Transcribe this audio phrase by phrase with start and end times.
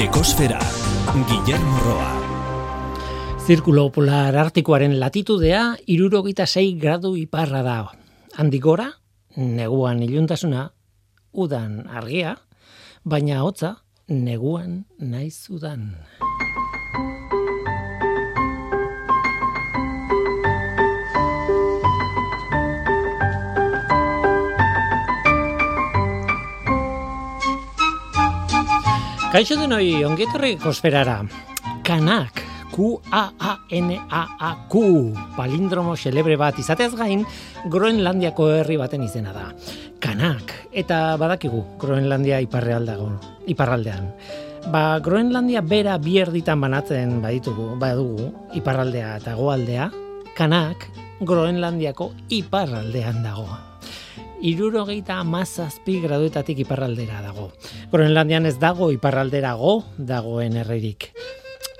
[0.00, 0.56] Ekosfera,
[1.28, 2.12] Guillermo Roa.
[3.44, 7.74] Zirkulo polar artikoaren latitudea irurogita sei gradu iparra da.
[8.40, 8.64] Handik
[9.36, 10.72] neguan iluntasuna,
[11.32, 12.38] udan argia,
[13.04, 13.76] baina hotza
[14.08, 15.92] neguan naiz udan.
[29.30, 31.20] Kaixo denoi, ongetorri kosferara.
[31.86, 32.40] Kanak,
[32.74, 34.72] Q-A-A-N-A-A-Q,
[35.36, 37.22] palindromo celebre bat izatez gain,
[37.70, 39.54] Groenlandiako herri baten izena da.
[40.02, 44.10] Kanak, eta badakigu, Groenlandia iparraldago, iparraldean.
[44.66, 49.92] Ba, Groenlandia bera bierditan banatzen baditugu, badugu, iparraldea eta goaldea,
[50.34, 50.90] Kanak,
[51.22, 53.69] Groenlandiako iparraldean dagoa
[54.40, 57.50] irurogeita amazazpi graduetatik iparraldera dago.
[57.92, 61.10] Groenlandian ez dago iparralderago dagoen herririk.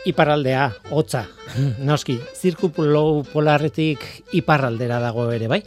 [0.09, 1.27] Iparraldea, hotza,
[1.89, 4.05] noski, zirkupulo polarretik
[4.37, 5.63] iparraldera dago ere, bai?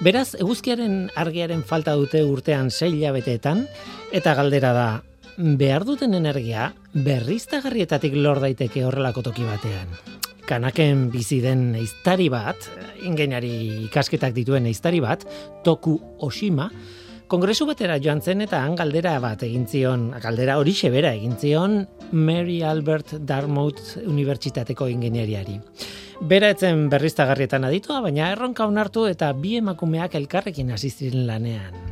[0.00, 3.66] Beraz, eguzkiaren argiaren falta dute urtean zeila beteetan,
[4.12, 4.88] eta galdera da,
[5.36, 10.19] behar duten energia berriztagarrietatik lor daiteke horrelako toki batean
[10.50, 12.66] kanaken bizi den eiztari bat,
[13.06, 13.52] ingeniari
[13.86, 15.22] ikasketak dituen eiztari bat,
[15.64, 15.94] Toku
[16.26, 16.66] Oshima,
[17.30, 21.86] kongresu batera joan zen eta han galdera bat egin zion, galdera hori bera egin zion
[22.12, 25.60] Mary Albert Dartmouth Unibertsitateko ingeniariari.
[26.20, 31.90] Bera etzen berriztagarrietan aditua, baina erronka onartu eta bi emakumeak elkarrekin hasi ziren lanean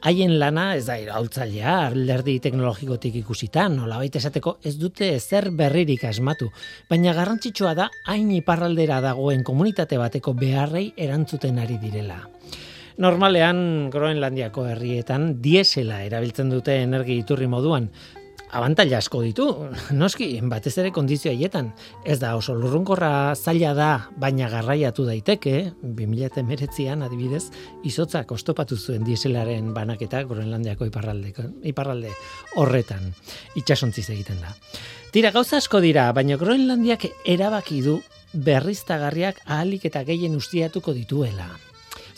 [0.00, 6.04] haien lana ez da iraultzailea, alderdi teknologikotik ikusita, nola baita esateko ez dute ezer berririk
[6.08, 6.50] asmatu,
[6.88, 12.22] baina garrantzitsua da hain iparraldera dagoen komunitate bateko beharrei erantzuten ari direla.
[13.00, 17.86] Normalean, Groenlandiako herrietan, diesela erabiltzen dute energi iturri moduan,
[18.52, 19.46] abantaila asko ditu,
[19.94, 21.70] noski, batez ere kondizio haietan.
[22.04, 27.44] Ez da oso lurrunkorra zaila da, baina garraiatu daiteke, 2008an adibidez,
[27.86, 31.32] izotzak ostopatu zuen dieselaren banaketa Groenlandiako iparralde,
[31.72, 32.12] iparralde
[32.56, 33.12] horretan,
[33.60, 34.54] itxasontziz egiten da.
[35.14, 38.00] Tira, gauza asko dira, baina Groenlandiak erabaki du
[38.32, 41.48] berriztagarriak ahalik eta gehien ustiatuko dituela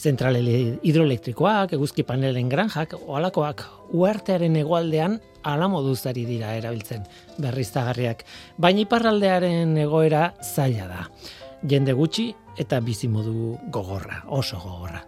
[0.03, 0.41] zentrale
[0.83, 3.63] hidroelektrikoak, eguzki panelen granjak, oalakoak
[3.95, 7.05] uartearen egoaldean ala moduzari dira erabiltzen
[7.43, 8.25] berriztagarriak.
[8.59, 11.07] Baina iparraldearen egoera zaila da.
[11.69, 15.05] Jende gutxi eta bizimodu gogorra, oso gogorra.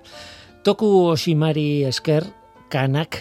[0.65, 2.27] Toku osimari esker
[2.71, 3.19] kanak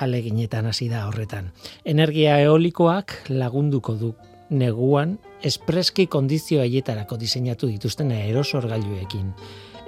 [0.00, 1.52] aleginetan hasi da horretan.
[1.84, 4.14] Energia eolikoak lagunduko du
[4.50, 9.34] neguan espreski kondizio haietarako diseinatu dituzten aerosorgailuekin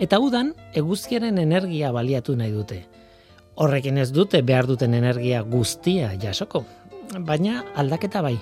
[0.02, 2.80] eta udan eguzkiaren energia baliatu nahi dute.
[3.62, 6.64] Horrekin ez dute behar duten energia guztia jasoko,
[7.28, 8.36] baina aldaketa bai,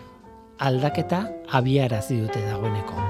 [0.71, 1.25] aldaketa
[1.61, 3.09] abiarazi dute dagoeneko.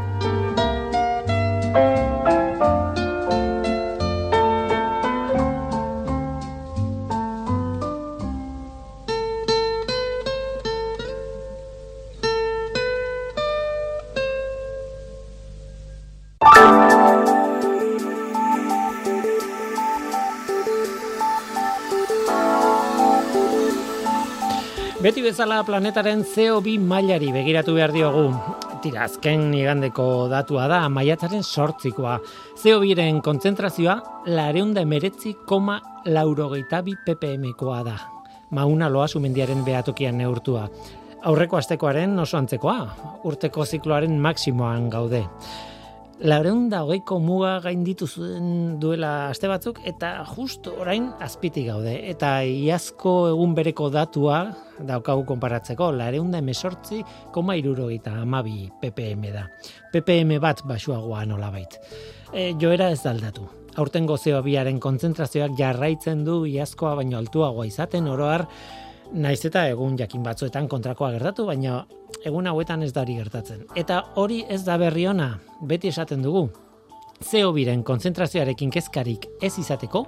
[25.00, 28.26] Beti bezala planetaren CO2 mailari begiratu behar diogu.
[28.84, 32.18] Tira, azken igandeko datua da, maiatzaren sortzikoa.
[32.60, 33.94] CO2-ren kontzentrazioa,
[34.28, 37.96] lareunda emeretzi koma laurogeita bi ppm-koa da.
[38.52, 40.66] Mauna loa sumendiaren behatokian neurtua.
[41.32, 42.78] Aurreko astekoaren oso antzekoa,
[43.24, 45.24] urteko zikloaren maksimoan gaude
[46.20, 51.94] laureun da hogeiko muga gainditu zuen duela aste batzuk, eta just orain azpitik gaude.
[52.10, 54.40] Eta iazko egun bereko datua
[54.86, 59.46] daukagu konparatzeko, laureun da emesortzi, koma irurogeita amabi ppm da.
[59.92, 61.80] ppm bat basuagoa nola bait.
[62.32, 63.48] E, joera ez daldatu.
[63.80, 68.46] Aurten gozeo biaren kontzentrazioak jarraitzen du iazkoa baino altuagoa izaten, oroar,
[69.10, 71.80] Naiz eta egun jakin batzuetan kontrakoa gertatu, baina
[72.26, 73.64] egun hauetan ez da hori gertatzen.
[73.74, 75.32] Eta hori ez da berri ona,
[75.66, 76.46] beti esaten dugu.
[77.20, 80.04] Zeo biren konzentrazioarekin kezkarik ez izateko,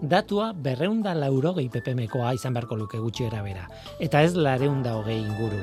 [0.00, 3.68] datua berreunda laurogei ppmkoa izan beharko luke gutxi erabera.
[4.00, 5.60] Eta ez lareunda hogei inguru.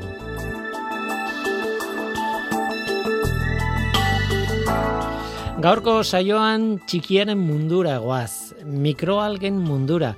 [5.63, 10.09] Gaurko saioan txikiaren mundura goaz, mikroalgen mundura.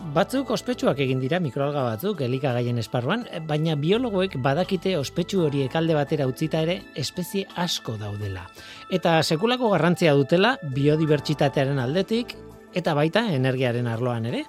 [0.00, 6.26] Batzuk ospetsuak egin dira mikroalga batzuk elikagaien esparruan, baina biologoek badakite ospetsu horiek alde batera
[6.26, 8.46] utzita ere espezie asko daudela.
[8.88, 12.32] Eta sekulako garrantzia dutela biodibertsitatearen aldetik
[12.72, 14.46] eta baita energiaren arloan ere.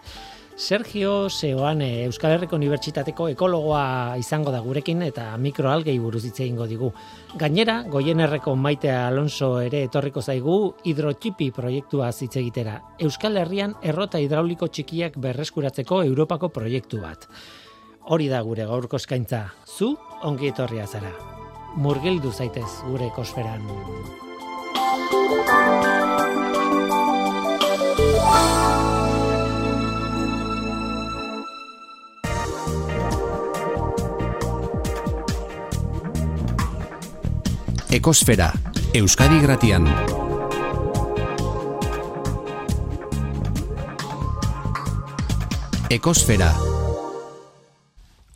[0.56, 6.92] Sergio Seoane Euskal Herriko Unibertsitateko ekologoa izango da gurekin eta mikroalgei buruz hitze egingo digu.
[7.40, 12.78] Gainera, Goienerreko Maite Alonso ere etorriko zaigu hidrotxipi proiektua hitz egitera.
[13.00, 17.28] Euskal Herrian errota hidrauliko txikiak berreskuratzeko Europako proiektu bat.
[18.12, 19.46] Hori da gure gaurko eskaintza.
[19.66, 21.12] Zu ongi etorria zara.
[21.76, 23.64] Murgildu zaitez gure ekosferan.
[37.92, 38.54] Ekosfera,
[38.96, 39.84] Euskadi Gratian.
[45.92, 46.48] Ekosfera.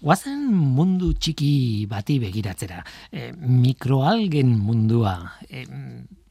[0.03, 2.81] Guazen mundu txiki bati begiratzera.
[3.15, 5.13] E, mikroalgen mundua.
[5.47, 5.63] E,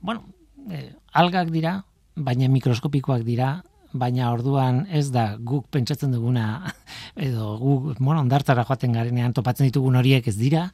[0.05, 0.27] bueno,
[0.69, 1.79] e, algak dira,
[2.21, 3.55] baina mikroskopikoak dira,
[3.97, 6.75] baina orduan ez da guk pentsatzen duguna
[7.17, 10.67] edo guk bueno, ondartzara joaten garenean topatzen ditugun horiek ez dira,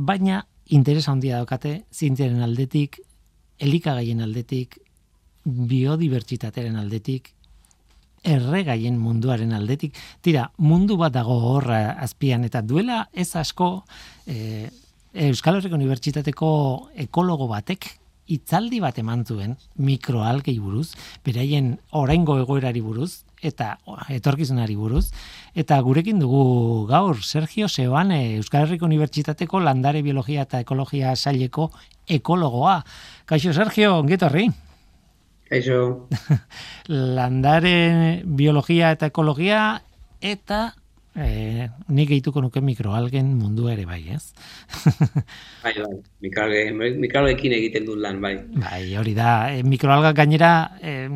[0.00, 3.00] baina interes handia daukate zientziaren aldetik,
[3.60, 4.78] elikagaien aldetik,
[5.44, 7.32] biodibertsitateren aldetik,
[8.22, 9.96] erregaien munduaren aldetik.
[10.22, 13.72] Tira, mundu bat dago horra azpian, eta duela ez asko
[14.26, 14.68] e,
[15.30, 16.50] Euskal Herriko Unibertsitateko
[17.06, 17.88] ekologo batek
[18.30, 20.92] itzaldi bat eman zuen mikroalgei buruz,
[21.26, 23.74] beraien oraingo egoerari buruz, eta
[24.12, 25.10] etorkizunari buruz.
[25.54, 31.70] Eta gurekin dugu gaur Sergio Sebane Euskal Herriko Unibertsitateko landare biologia eta ekologia saileko
[32.08, 32.80] ekologoa.
[33.26, 34.48] Kaixo Sergio, ongetorri.
[35.50, 36.08] Kaixo.
[37.18, 39.64] landare biologia eta ekologia
[40.20, 40.68] eta
[41.16, 44.30] eh, nik gehituko nuke mikroalgen mundu ere bai, ez?
[45.64, 48.36] bai, bai, mikroalgekin egiten dut lan, bai.
[48.62, 50.52] Bai, hori da, e, mikroalgak gainera
[50.82, 51.08] eh,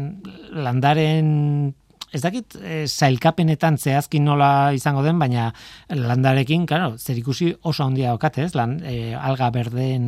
[0.66, 1.74] landaren
[2.14, 5.48] ez dakit e, zailkapenetan zehazkin nola izango den, baina
[5.90, 10.06] landarekin, claro, zer ikusi oso handia okatez, lan, e, alga berdeen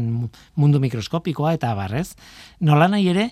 [0.54, 2.12] mundu mikroskopikoa eta barrez.
[2.66, 3.28] Nola nahi ere,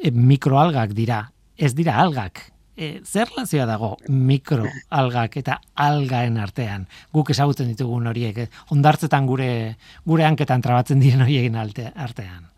[0.00, 1.20] e, mikroalgak dira,
[1.56, 2.46] ez dira algak.
[2.74, 6.88] E, zer lazioa dago mikroalgak eta algaen artean?
[7.14, 8.64] Guk ezagutzen ditugun horiek, eh?
[8.74, 9.50] ondartzetan gure,
[10.08, 12.50] gure hanketan trabatzen diren horiekin artean.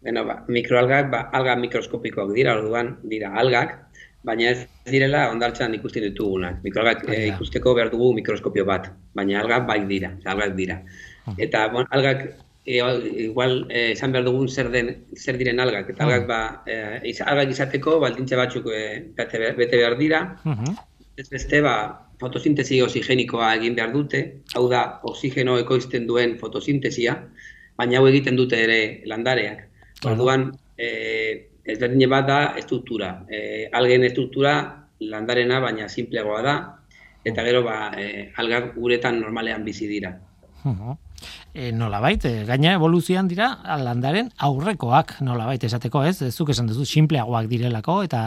[0.00, 3.74] Bueno, ba, mikroalgak, ba, alga mikroskopikoak dira, orduan dira algak,
[4.26, 6.58] baina ez direla ondartxan ikusten ditugunak.
[6.64, 10.80] Mikroalgak e, ikusteko behar dugu mikroskopio bat, baina algak bai dira, algak dira.
[11.36, 12.24] Eta bon, algak
[12.64, 12.80] e,
[13.28, 15.92] igual eh, esan behar dugun zer, den, zer diren algak.
[15.94, 18.82] Eta algak, ba, e, algak izateko baldintze batzuk e,
[19.16, 20.22] bete, behar dira.
[21.18, 21.76] Ez beste, ba,
[22.20, 24.22] fotosintesi oxigenikoa egin behar dute,
[24.58, 27.14] hau da, oxigeno ekoizten duen fotosintesia,
[27.78, 28.80] baina hau egiten dute ere
[29.10, 29.64] landareak.
[30.06, 30.88] Orduan, e,
[31.68, 33.12] ezberdine bat da estruktura.
[33.28, 34.54] E, algen estruktura
[35.00, 36.54] landarena baina simpleagoa da
[37.28, 40.14] eta gero ba e, algak uretan normalean bizi dira.
[41.54, 43.50] E, nola bait, e, gaina evoluzioan dira
[43.82, 48.22] landaren aurrekoak nola bait esateko ez, zuk esan duzu simpleagoak direlako eta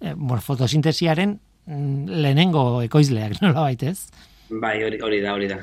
[0.00, 0.14] e,
[0.46, 1.36] fotosintesiaren
[1.66, 3.98] mm, lehenengo ekoizleak nola bait ez?
[4.50, 5.60] Bai, hori, hori da, hori da.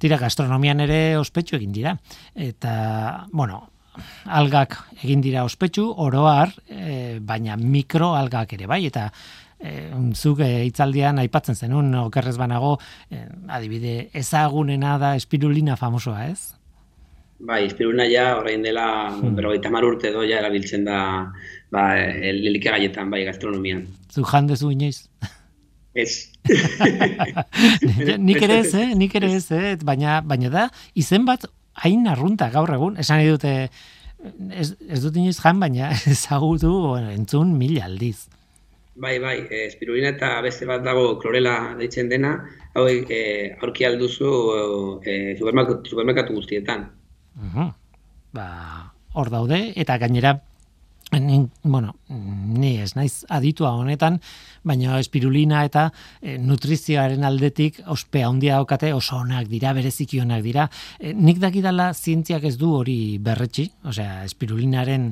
[0.00, 1.96] Tira, gastronomian ere ospetsu egin dira.
[2.34, 3.66] Eta, bueno,
[4.24, 9.08] algak egin dira ospetsu, oroar, e, baina mikroalgak ere bai, eta
[9.60, 12.76] e, zuk e, itzaldian aipatzen zenun, okerrez banago,
[13.10, 16.54] e, adibide, ezagunena da espirulina famosoa, ez?
[17.40, 19.36] Bai, espirulina ja, horrein dela, hmm.
[19.38, 20.98] berrogeita mar urte doia erabiltzen da,
[21.72, 21.84] ba,
[22.20, 23.86] lelike gaietan, bai, gastronomian.
[24.12, 25.06] Zu jandezu inoiz?
[25.94, 26.30] Ez.
[28.28, 28.90] nik ere ez, eh?
[28.94, 29.72] nik ere ez, eh?
[29.84, 31.48] baina, baina da, izen bat
[31.84, 33.54] hain arrunta gaur egun, esan dute
[34.50, 38.28] ez, ez dut inoiz jan, baina ezagutu entzun mil aldiz.
[39.00, 42.34] Bai, bai, e, espirulina eta beste bat dago klorela deitzen dena,
[42.76, 43.20] hau e,
[43.62, 44.30] aurki alduzu
[45.00, 46.88] e, supermerkatu, guztietan.
[47.40, 47.70] Uh
[48.30, 48.46] Ba,
[49.18, 50.36] hor daude, eta gainera,
[51.18, 54.20] Ni, bueno, ni ez naiz aditua honetan,
[54.62, 55.88] baina espirulina eta
[56.22, 60.68] e, nutrizioaren aldetik ospe handia daukate oso onak dira, bereziki onak dira.
[61.00, 65.10] E, nik dakidala zientziak ez du hori berretxi, osea, espirulinaren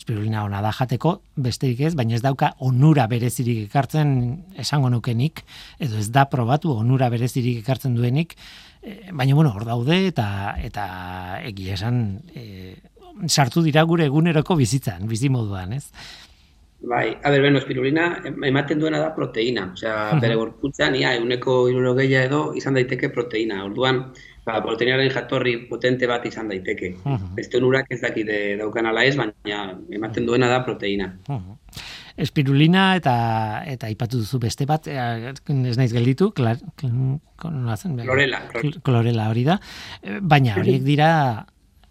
[0.00, 4.14] espirulina ona da jateko, besterik ez, baina ez dauka onura berezirik ekartzen
[4.62, 5.42] esango nukenik,
[5.82, 8.36] edo ez da probatu onura berezirik ekartzen duenik,
[8.82, 10.86] e, baina bueno, hor daude eta eta
[11.50, 12.00] egia esan
[12.32, 12.78] e,
[13.26, 15.86] sartu dira gure eguneroko bizitzan, bizi moduan, ez?
[16.80, 22.22] Bai, a ber, bueno, espirulina ematen duena da proteína, osea, bere gorputzan ia euneko irurogeia
[22.24, 23.60] edo izan daiteke proteína.
[23.66, 24.00] Orduan,
[24.46, 26.94] ba, proteinaren jatorri potente bat izan daiteke.
[27.36, 29.60] Beste onurak ez dakite daukan ala ez, baina
[29.92, 31.12] ematen duena da proteína.
[32.20, 33.14] espirulina eta
[33.68, 36.58] eta aipatu duzu beste bat, ez naiz gelditu, klar,
[37.40, 38.42] klorela,
[38.82, 39.60] klorela hori da,
[40.20, 41.10] baina horiek dira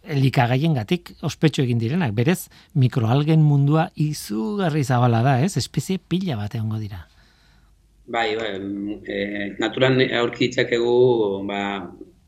[0.07, 5.55] elikagaien gatik ospetsu egin direnak, berez mikroalgen mundua izugarri zabala da, ez?
[5.57, 7.05] Espezie pila bat egongo dira.
[8.09, 8.53] Bai, bai,
[9.05, 9.17] e,
[9.61, 11.61] naturan aurkitzak egu, ba,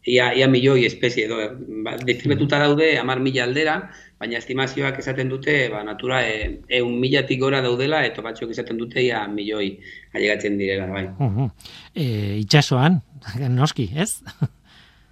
[0.05, 1.39] ia, ia milioi espezie edo,
[1.85, 3.75] ba, definituta daude amar mila aldera,
[4.21, 9.01] baina estimazioak esaten dute, ba, natura e, eun milatik gora daudela, eta batzuek esaten dute
[9.01, 9.71] ia milioi
[10.13, 11.07] ailegatzen direla, bai.
[11.17, 11.51] Uh -huh.
[11.95, 12.05] e,
[12.43, 13.01] itxasoan,
[13.59, 14.21] noski, ez?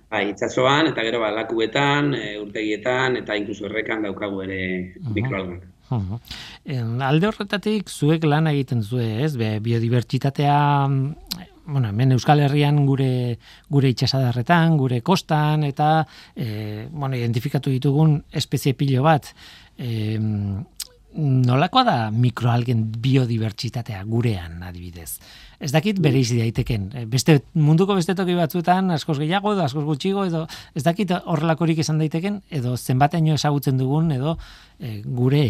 [0.10, 4.62] Bai, itxasoan, eta gero, ba, lakuetan, e, urtegietan, eta inkluso errekan daukagu ere
[4.98, 5.14] uh -huh.
[5.14, 5.68] mikroalgak.
[7.10, 9.36] Alde horretatik zuek lan egiten zue, ez?
[9.38, 10.58] Be, biodibertsitatea
[11.70, 13.38] bueno, hemen Euskal Herrian gure
[13.70, 19.30] gure itsasadarretan, gure kostan eta e, bueno, identifikatu ditugun espezie pilo bat.
[19.78, 20.18] E,
[21.18, 25.18] nolakoa da mikroalgen biodibertsitatea gurean adibidez?
[25.60, 26.90] Ez dakit bere izi daiteken.
[27.12, 32.00] Beste munduko beste toki batzuetan askoz gehiago edo askoz gutxigo edo ez dakit horrelakorik izan
[32.00, 34.38] daiteken edo zenbateño ezagutzen dugun edo
[34.80, 35.44] e, gure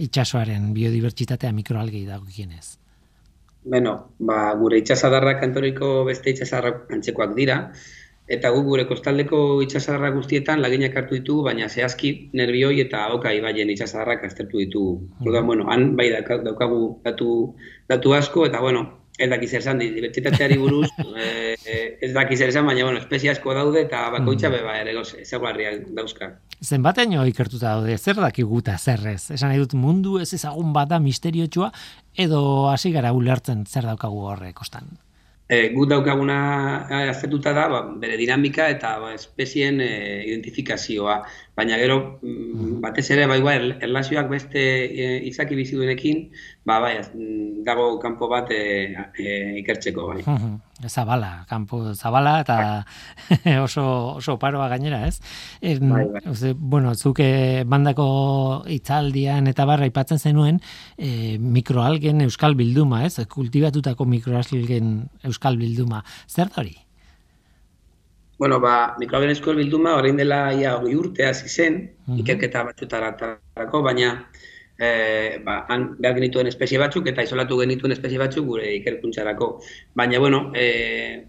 [0.00, 2.78] itsasoaren biodibertsitatea mikroalgei dagokienez.
[3.64, 7.58] Beno, ba, gure itxasadarrak kantoriko beste itxasadarrak antzekoak dira,
[8.26, 13.70] eta gu gure kostaldeko itxasadarra guztietan laginak hartu ditugu, baina zehazki nervioi eta oka ibaien
[13.70, 14.98] itxasadarrak aztertu ditugu.
[15.20, 17.54] Mm bueno, han bai daukagu datu,
[17.88, 18.86] datu asko, eta bueno,
[19.18, 20.88] ez dakiz esan, dibertsitateari buruz,
[21.66, 24.52] e, ez dakiz esan, baina, bueno, espezie asko daude, eta bakoitza mm.
[24.56, 26.32] beba ere, ezaguarriak dauzka.
[26.64, 29.30] Zenbatean jo ikertuta daude, zer dakiguta zerrez?
[29.36, 31.70] Esan nahi dut mundu ez ezagun bada misteriotxua,
[32.16, 34.88] edo hasi gara ulertzen zer daukagu horre kostan?
[35.46, 36.36] E, gut daukaguna
[36.88, 39.88] eh, aztertuta da, ba, bere dinamika eta ba, espezien e,
[40.30, 41.18] identifikazioa.
[41.54, 43.54] Baina gero, mm, batez ere, bai, bai,
[43.86, 46.24] erlazioak beste e, izaki biziduenekin,
[46.66, 46.96] ba, bai,
[47.66, 50.24] dago kanpo bat e, e, ikertzeko, bai.
[50.90, 52.56] Zabala, kanpo zabala eta
[53.62, 53.84] oso,
[54.18, 55.20] oso paroa gainera, ez?
[55.62, 56.52] E, bai, bai.
[56.58, 60.58] bueno, zuke bandako itzaldian eta barra ipatzen zenuen
[60.98, 63.22] e, mikroalgen euskal bilduma, ez?
[63.30, 66.02] Kultibatutako mikroalgen euskal bilduma.
[66.26, 66.83] Zer da hori?
[68.38, 71.76] Bueno, ba, mikroalgen euskal bilduma, orain dela ia hori urte hasi zen,
[72.08, 74.14] uh ikerketa batzutarako, baina
[74.78, 79.50] e, ba, han behar genituen espezie batzuk eta isolatu genituen espezie batzuk gure ikerkuntzarako.
[79.94, 81.24] Baina, bueno, e,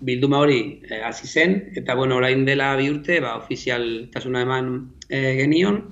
[0.00, 4.72] bilduma hori e, hasi zen, eta, bueno, orain dela bi urte, ba, ofizialtasuna eman
[5.08, 5.82] e, genion,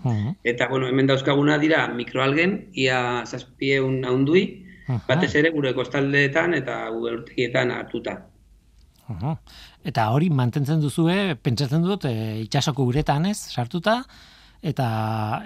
[0.42, 4.46] eta, bueno, hemen dauzkaguna dira mikroalgen, ia zazpieun haundui,
[5.06, 8.20] batez ere gure kostaldeetan eta gure urtegietan hartuta.
[9.86, 14.00] Eta hori mantentzen duzue, pentsatzen dut, e, itxasoko uretan ez, sartuta,
[14.66, 14.86] eta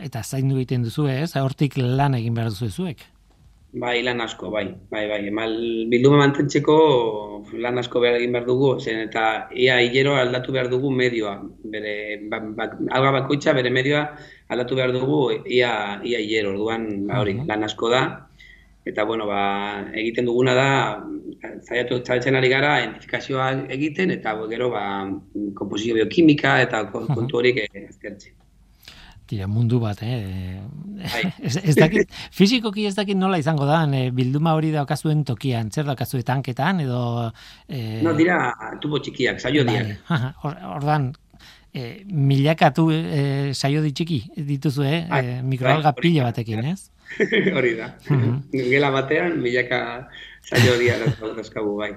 [0.07, 3.05] eta zaindu egiten duzu ez, hortik lan egin behar duzu zuek.
[3.71, 5.53] Bai, lan asko, bai, bai, bai, emal
[5.93, 6.75] bilduma mantentzeko
[7.63, 11.37] lan asko behar egin behar dugu, zen eta ia hilero aldatu behar dugu medioa,
[11.75, 11.93] bere,
[12.33, 12.67] ba, ba,
[12.99, 14.09] alga bakoitza bere medioa
[14.51, 18.03] aldatu behar dugu ia, ia hilero, orduan, ba, hori, lan asko da,
[18.85, 19.43] eta bueno, ba,
[19.93, 20.71] egiten duguna da,
[21.61, 24.85] zaiatu txaletzen ari gara, identifikazioa egiten, eta gero, ba,
[25.59, 28.37] komposizio biokimika eta kontu horiek ezkertzen.
[29.31, 30.59] Tira, mundu bat, eh?
[30.99, 31.23] Bai.
[31.47, 35.87] ez, ez dakit, fizikoki ez dakit nola izango da, eh, bilduma hori daukazuen tokian, zer
[35.87, 37.03] daukazue tanketan, edo...
[37.69, 38.01] Eh...
[38.03, 38.41] No, dira,
[38.83, 39.85] tubo txikiak, saio bai.
[40.75, 41.13] Ordan,
[41.71, 44.19] eh, milakatu eh, saio di txiki
[44.51, 45.05] dituzu, eh?
[45.13, 46.91] Bai, eh mikroalga bai, pila batekin, ez?
[47.57, 47.95] hori da.
[48.53, 50.09] Gela batean, milaka
[50.51, 51.91] saio dia dauzkagu bai.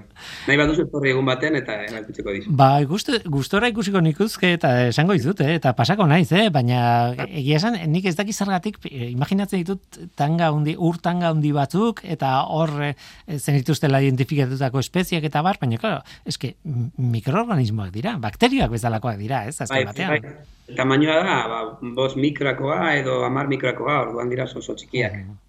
[0.46, 2.52] Nahi bat duzu egun batean eta erakutzeko dizu.
[2.54, 5.56] Ba, gustora ikusiko nikuzke eta esango izut, eh?
[5.58, 6.46] eta pasako naiz, eh?
[6.54, 6.78] baina
[7.26, 12.04] egia esan, nik ez daki zergatik, eh, imaginatzen ditut tanga undi, ur tanga undi batzuk,
[12.16, 12.94] eta hor eh,
[13.38, 19.58] zen dituztela identifikatutako espeziak eta bar, baina, claro, eske mikroorganismoak dira, bakterioak bezalakoak dira, ez,
[19.58, 20.14] azken bai, batean.
[20.14, 20.76] Bai.
[20.78, 21.58] Tamainoa da, ba,
[21.96, 25.18] bos mikroakoa edo amar mikroakoa, orduan dira oso txikiak.
[25.18, 25.40] Mm.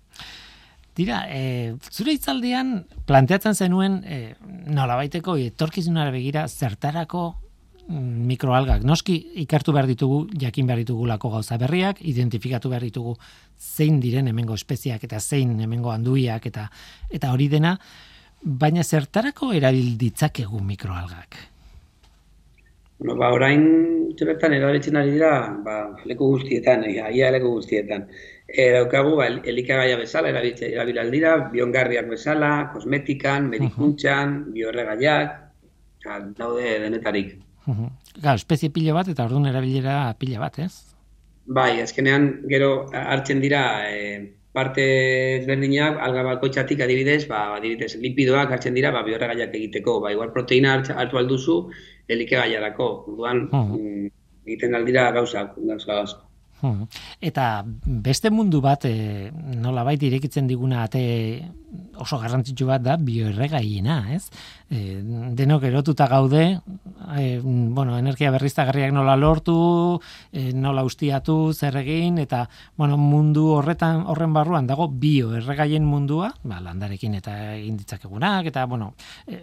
[0.95, 4.19] Dira, e, zure itzaldian planteatzen zenuen e,
[4.71, 7.23] nola baiteko etorkizunara begira zertarako
[7.89, 8.85] mm, mikroalgak.
[8.87, 13.17] Noski ikartu behar ditugu, jakin behar ditugu gauza berriak, identifikatu behar ditugu
[13.59, 16.69] zein diren hemengo espeziak eta zein hemengo handuiak eta
[17.11, 17.77] eta hori dena,
[18.41, 21.35] baina zertarako erabil ditzakegu mikroalgak?
[22.99, 23.65] Bueno, ba, orain
[24.15, 25.31] txoretan erabiltzen ari dira,
[25.65, 28.07] ba, leku guztietan, ia, ia leku guztietan.
[28.47, 35.41] Daukagu, ba, elikagaia bezala, erabiltze, erabilaldira, biongarriak bezala, kosmetikan, medikuntxan, uh biorregaiak,
[36.37, 37.35] daude denetarik.
[37.65, 37.89] Uh
[38.35, 40.95] espezie pila bat eta orduan erabilera pila bat, ez?
[41.45, 44.85] Bai, azkenean gero hartzen dira e, parte
[45.41, 50.77] ezberdinak, alga bakoitzatik adibidez, ba, adibidez, lipidoak hartzen dira, ba, biorregaiak egiteko, ba, igual proteina
[50.79, 51.57] hartu alduzu,
[52.07, 52.87] elikegaiarako,
[53.17, 54.07] duan, hmm.
[54.45, 56.21] egiten aldira gauza, gauza, gauza.
[56.61, 56.85] Hmm.
[57.19, 61.01] Eta beste mundu bat e, nola baita irekitzen diguna ate
[61.99, 64.29] oso garrantzitsu bat da bioerregaiena, ez?
[64.71, 65.01] E,
[65.35, 66.45] denok erotuta gaude,
[67.17, 69.99] e, bueno, energia berriztagarriak nola lortu,
[70.31, 72.45] e, nola ustiatu, zer egin, eta
[72.77, 78.93] bueno, mundu horretan horren barruan dago bioerregaien mundua, ba, landarekin eta egin ditzakegunak, eta bueno,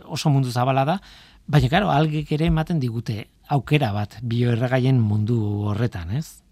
[0.09, 1.01] oso mundu zabala da,
[1.47, 6.43] baina karo, algek ere ematen digute aukera bat bioerregaien mundu horretan, ez?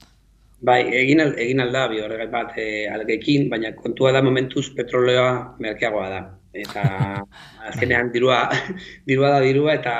[0.61, 6.09] Bai, egin, egin alda bi horregai bat e, algekin, baina kontua da momentuz petroleoa merkeagoa
[6.13, 6.21] da.
[6.53, 6.83] Eta
[7.71, 8.43] azkenean dirua,
[9.09, 9.95] dirua da dirua eta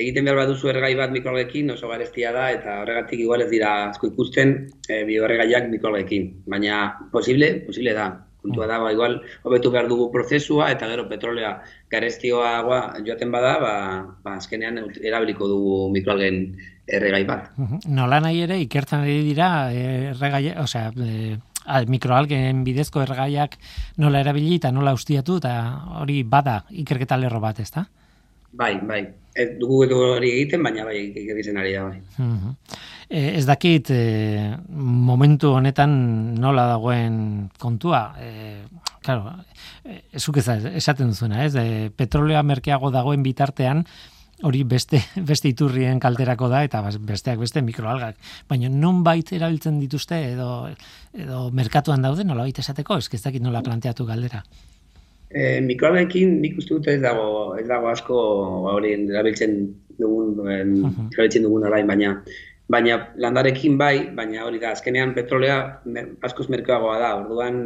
[0.00, 4.08] egiten behar baduzu erregai bat mikroalgekin oso garestia da eta horregatik igual ez dira asko
[4.14, 4.54] ikusten
[4.88, 6.28] e, bi horregaiak mikroalgekin.
[6.48, 6.82] Baina
[7.12, 8.08] posible, posible da.
[8.42, 11.52] Kontua da, ba, igual, hobetu behar dugu prozesua eta gero petrolea
[11.92, 12.56] garestioa
[13.06, 13.74] joaten bada, ba,
[14.24, 16.40] ba azkenean erabiliko dugu mikroalgen
[16.86, 17.50] erregai bat.
[17.86, 21.38] Nola nahi ere, ikertzen ari dira, erregai, osea, e,
[21.88, 23.56] mikroalgen bidezko erregaiak
[24.02, 25.56] nola erabili eta nola ustiatu, eta
[26.02, 27.86] hori bada ikerketa lerro bat, ez da?
[28.52, 29.02] Bai, bai.
[29.32, 32.00] Ez dugu edo hori egiten, baina bai egiten ari da, bai.
[33.08, 35.94] E, ez dakit, e, momentu honetan
[36.40, 38.58] nola dagoen kontua, e,
[39.00, 39.32] claro,
[39.84, 41.54] e, esaten duzuna, ez?
[41.56, 43.86] E, petrolea merkeago dagoen bitartean,
[44.42, 48.18] hori beste beste iturrien kalterako da eta besteak beste mikroalgak.
[48.48, 50.68] Baina non bait erabiltzen dituzte edo
[51.12, 54.42] edo merkatuan daude nola bait esateko, ez dakit nola planteatu galdera.
[55.32, 58.16] Eh, mikroalgekin nik uste dut ez dago ez dago asko
[58.74, 59.62] hori erabiltzen
[59.98, 62.18] dugun erabiltzen dugun orain baina
[62.72, 65.56] baina landarekin bai, baina hori da, azkenean petrolea
[66.24, 67.58] askoz merkeagoa da, orduan,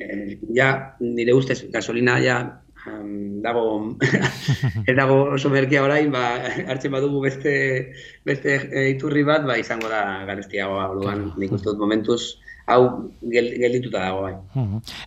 [0.00, 0.70] eh, ja,
[1.00, 2.38] nire ustez, gasolina, ja,
[2.88, 3.64] um, dago
[4.86, 6.24] ez dago oso merkia orain, ba,
[6.66, 7.54] hartzen badugu beste
[8.26, 12.22] beste eh, iturri bat, ba, izango da garestiagoa, orduan, nik uste dut momentuz
[12.68, 12.82] hau
[13.32, 14.34] geldituta dago bai.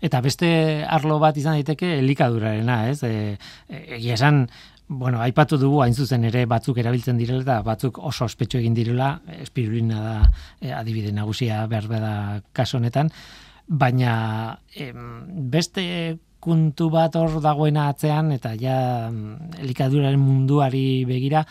[0.01, 0.49] Eta beste
[0.89, 3.03] arlo bat izan daiteke elikadurarena, ez?
[3.05, 3.37] E,
[3.69, 4.47] e, egia esan,
[4.87, 9.13] bueno, aipatu dugu hain zuzen ere batzuk erabiltzen direla eta batzuk oso ospetsu egin direla,
[9.39, 10.17] espirulina da
[10.59, 12.15] e, adibide nagusia behar da
[12.51, 13.13] kaso honetan,
[13.67, 14.57] baina
[15.53, 15.83] beste
[16.41, 18.77] kuntu bat hor dagoena atzean eta ja
[19.11, 21.45] mm, elikaduraren munduari begira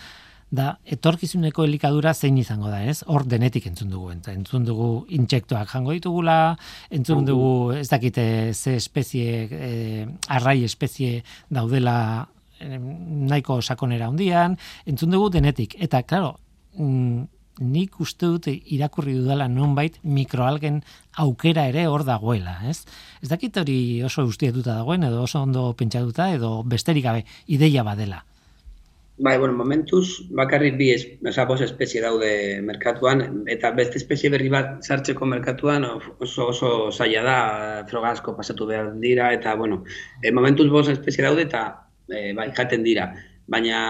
[0.51, 3.05] da etorkizuneko elikadura zein izango da, ez?
[3.07, 6.57] Hor denetik entzun dugu, entzun dugu intsektoak jango ditugula,
[6.91, 12.27] entzun dugu ez dakite ze espezie, eh, arrai espezie daudela
[12.61, 15.77] nahiko sakonera hundian, entzun dugu denetik.
[15.81, 16.35] Eta, klaro,
[16.77, 17.23] mm,
[17.61, 20.81] nik uste dut irakurri dudala nonbait mikroalgen
[21.21, 22.83] aukera ere hor dagoela, ez?
[23.23, 28.25] Ez dakit hori oso ustietuta dagoen edo oso ondo pentsatuta edo besterik gabe ideia badela.
[29.21, 32.31] Bai, bueno, momentuz bakarrik bi es, oza, espezie daude
[32.65, 37.35] merkatuan eta beste espezie berri bat sartzeko merkatuan oso oso zaila da,
[37.91, 39.85] froga asko pasatu behar dira eta bueno,
[40.23, 41.67] e, momentuz bos espezie daude eta
[42.09, 43.11] e, bai, jaten dira
[43.51, 43.81] baina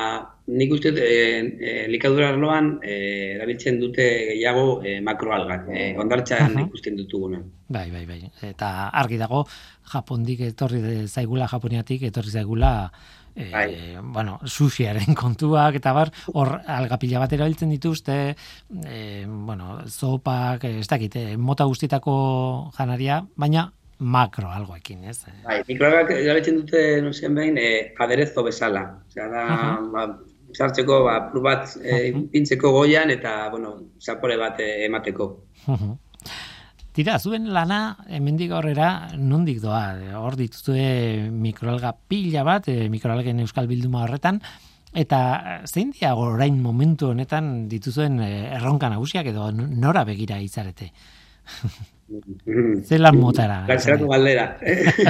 [0.51, 1.17] nik uste e,
[1.61, 2.97] e, likadura arloan e,
[3.37, 7.41] erabiltzen dute gehiago e, makroalgak, e, ondartxan uh ikusten dutuguna.
[7.69, 8.21] Bai, bai, bai.
[8.49, 9.45] Eta argi dago,
[9.93, 12.73] Japondik etorri zaigula, Japoniatik etorri zaigula,
[13.35, 13.69] e, bai.
[14.03, 18.19] bueno, sushiaren kontuak, eta bar, hor algapila bat erabiltzen dituzte,
[18.85, 22.17] e, bueno, zopak, ez dakit, mota guztitako
[22.79, 23.71] janaria, baina
[24.01, 25.21] makro algoekin, ez?
[25.45, 28.83] Bai, mikroalgak erabiltzen dute, no zen behin, eh, aderezo bezala.
[29.07, 29.91] Osea, da, uh -huh.
[29.93, 30.07] ba,
[30.57, 35.33] sartzeko, ba, pru bat eh, pintzeko goian eta, bueno, zapore bat eh, emateko.
[35.67, 35.97] Uh
[36.91, 39.95] Tira, zuen lana, hemendik horrera, nondik doa?
[40.19, 44.41] Hor dituzue mikroalga pila bat, eh, mikroalgen euskal bilduma horretan,
[44.93, 45.21] eta
[45.71, 50.91] zein dia orain momentu honetan dituzuen erronka nagusiak edo nora begira izarete?
[52.85, 53.65] Zelan motara.
[53.69, 54.47] Galtzeratu galdera.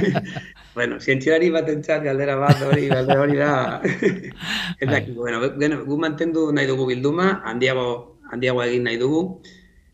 [0.77, 3.53] bueno, zientziari bat entzat galdera bat hori, galdera hori da.
[4.83, 5.15] Eta, bai.
[5.17, 5.41] bueno,
[5.87, 9.23] gu mantendu nahi dugu bilduma, handiago, handiago egin nahi dugu.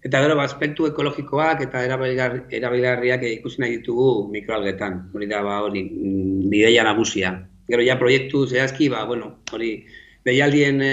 [0.06, 5.06] Eta gero, aspektu ekologikoak eta erabilgarriak ikusi nahi ditugu mikroalgetan.
[5.14, 7.32] Hori da, ba, hori, mm, bideia nagusia.
[7.66, 9.72] Gero, ja, proiektu zehazki, ba, bueno, hori,
[10.26, 10.92] behialdien e,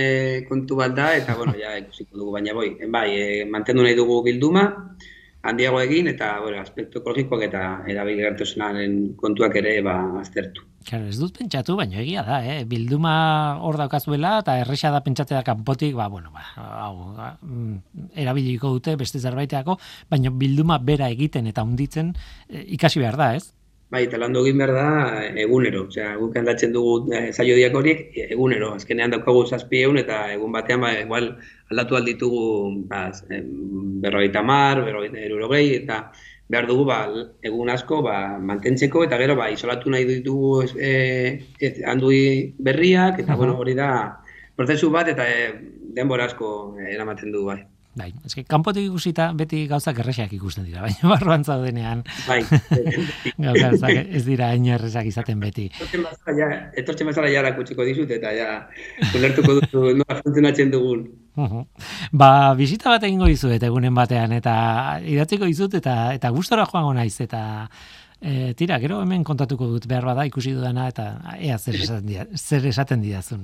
[0.49, 4.23] kontu bat da, eta, bueno, ja, ikusiko dugu, baina boi, bai, e, mantendu nahi dugu
[4.25, 4.65] bilduma,
[5.43, 10.63] handiago egin eta bueno, aspektu ekologikoak eta erabilgarritasunaren kontuak ere ba aztertu.
[10.83, 12.63] Claro, ez dut pentsatu, baina egia da, eh?
[12.67, 13.13] bilduma
[13.63, 18.97] hor daukazuela eta erresa da pentsatzea kanpotik, ba, bueno, ba, hau, ba, mm, erabiliko dute
[18.99, 19.77] beste zerbaiteako,
[20.11, 22.11] baina bilduma bera egiten eta hunditzen
[22.49, 23.53] eh, ikasi behar da, ez?
[23.93, 24.85] Bai, eta landu egin behar da
[25.43, 30.15] egunero, osea, guk handatzen dugu e, zailo diak horiek egunero, azkenean daukagu zazpi egun eta
[30.33, 31.27] egun batean, ba, igual,
[31.69, 32.45] aldatu alditugu,
[32.89, 33.03] ba,
[34.05, 35.99] berrogeita mar, berrogeita erurogei, eta
[36.49, 36.97] behar dugu ba,
[37.49, 38.15] egun asko ba,
[38.51, 40.91] mantentzeko eta gero ba, isolatu nahi ditugu e,
[41.93, 42.23] handui
[42.59, 43.91] berriak eta bueno, hori da
[44.57, 45.53] prozesu bat eta e,
[45.97, 46.49] denbora asko
[46.89, 47.61] eramaten du bai.
[47.93, 52.01] Bai, eske kanpotik ikusita beti gauzak erresak ikusten dira, baina barruan zaudenean.
[52.25, 52.39] Bai.
[53.61, 55.67] gauzak ez dira hain erresak izaten beti.
[55.77, 58.49] Etortzen bezala ja kutsiko dizut eta ja
[59.13, 61.05] ulertuko duzu nola funtzionatzen dugun.
[62.13, 64.55] Ba, bisita bat egingo dizuet egunen batean eta
[65.01, 67.43] idatziko dizut eta eta gustora joango naiz eta
[68.23, 72.67] E, tira, gero hemen kontatuko dut behar bada ikusi dudana eta ea zer esaten, zer
[72.69, 73.41] esaten didazun.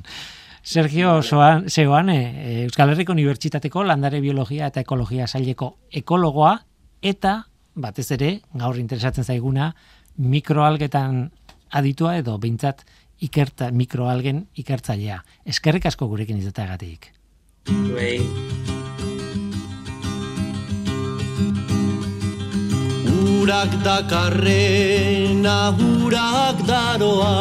[0.63, 6.57] Sergio Soan, Seoane, Euskal Herriko Unibertsitateko landare biologia eta ekologia saileko ekologoa
[7.01, 7.43] eta
[7.75, 9.71] batez ere gaur interesatzen zaiguna
[10.19, 11.29] mikroalgetan
[11.71, 12.83] aditua edo beintzat
[13.23, 15.19] ikerta mikroalgen ikertzailea.
[15.45, 17.11] Eskerrik asko gurekin izateagatik.
[17.69, 18.19] Bai.
[23.39, 25.57] Urak dakarrena,
[26.03, 27.33] urak daroa,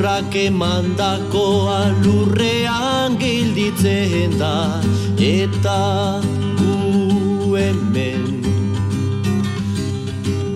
[0.00, 4.80] lurrak emandakoa lurrean gilditzen da.
[5.20, 6.22] Eta
[6.56, 8.24] gu hemen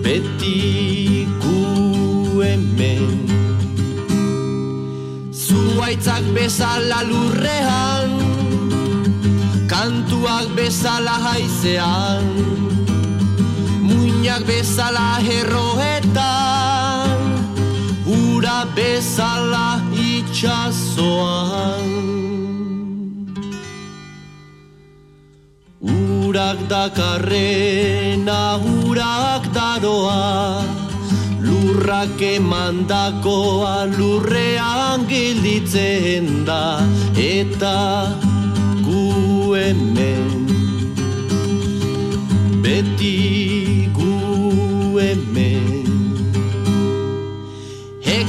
[0.01, 3.13] beti gu hemen.
[5.29, 8.17] Zuaitzak bezala lurrean
[9.69, 12.33] kantuak bezala haizean
[13.85, 16.64] muinak bezala herroetan
[18.73, 21.87] bezala itxasoan
[25.81, 30.63] Urak dakarrena urak daroa
[31.45, 36.81] Lurrak emandakoa lurrean gilditzen da.
[37.13, 38.09] Eta
[38.81, 40.49] gu hemen
[42.63, 43.64] Beti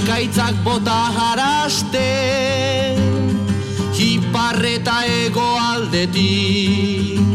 [0.07, 2.07] ekaitzak bota jaraste
[3.97, 7.35] Hiparreta ego aldetik.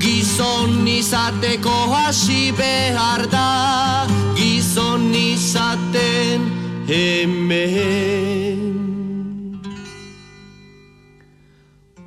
[0.00, 4.06] Gizon izateko hasi behar da
[4.38, 6.48] Gizon izaten
[6.88, 8.62] hemen.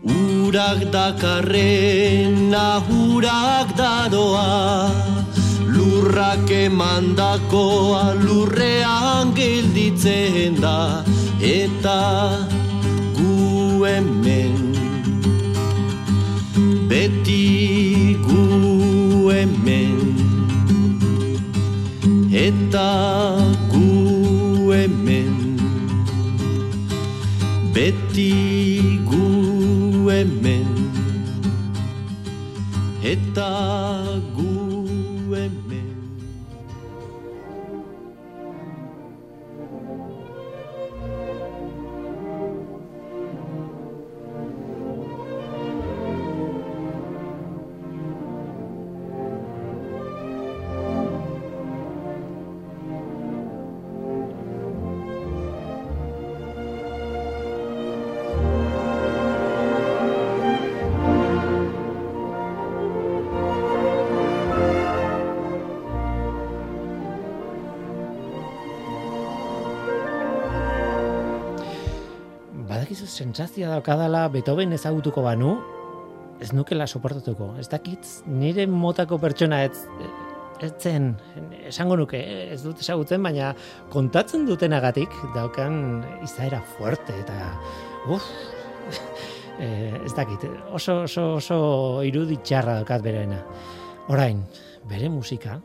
[0.02, 5.15] Urak dakarren ahurak dadoa
[5.96, 11.04] lurrak emandakoa lurrean gelditzen da.
[11.40, 12.00] Eta
[13.16, 14.58] gu hemen
[16.92, 18.44] beti gu
[19.32, 20.04] hemen.
[22.46, 22.92] Eta
[23.72, 23.88] gu
[24.76, 25.36] hemen
[27.72, 28.32] beti
[29.08, 29.30] gu
[30.12, 30.68] hemen.
[33.16, 33.95] Eta
[73.36, 75.58] sentsazioa daukadala Beethoven ezagutuko banu,
[76.40, 77.50] ez nukela soportatuko.
[77.60, 79.76] Ez dakit nire motako pertsona ez
[80.64, 81.10] ez zen,
[81.68, 82.22] esango nuke,
[82.54, 83.50] ez dut ezagutzen, baina
[83.92, 85.76] kontatzen dutenagatik daukan
[86.24, 87.50] izaera fuerte eta
[88.08, 88.24] uf,
[89.60, 89.68] e,
[90.06, 91.60] ez dakit, oso, oso, oso
[92.08, 93.42] iruditxarra daukat berena.
[94.16, 94.46] Orain,
[94.88, 95.60] bere musika,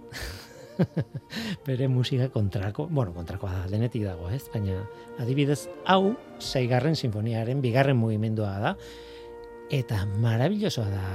[1.67, 4.45] bere musika kontrako, bueno, kontrakoa da, denetik dago, ez?
[4.53, 4.81] Baina,
[5.21, 8.75] adibidez, hau, seigarren sinfoniaren, bigarren mugimendua da,
[9.71, 11.07] eta marabillosoa da.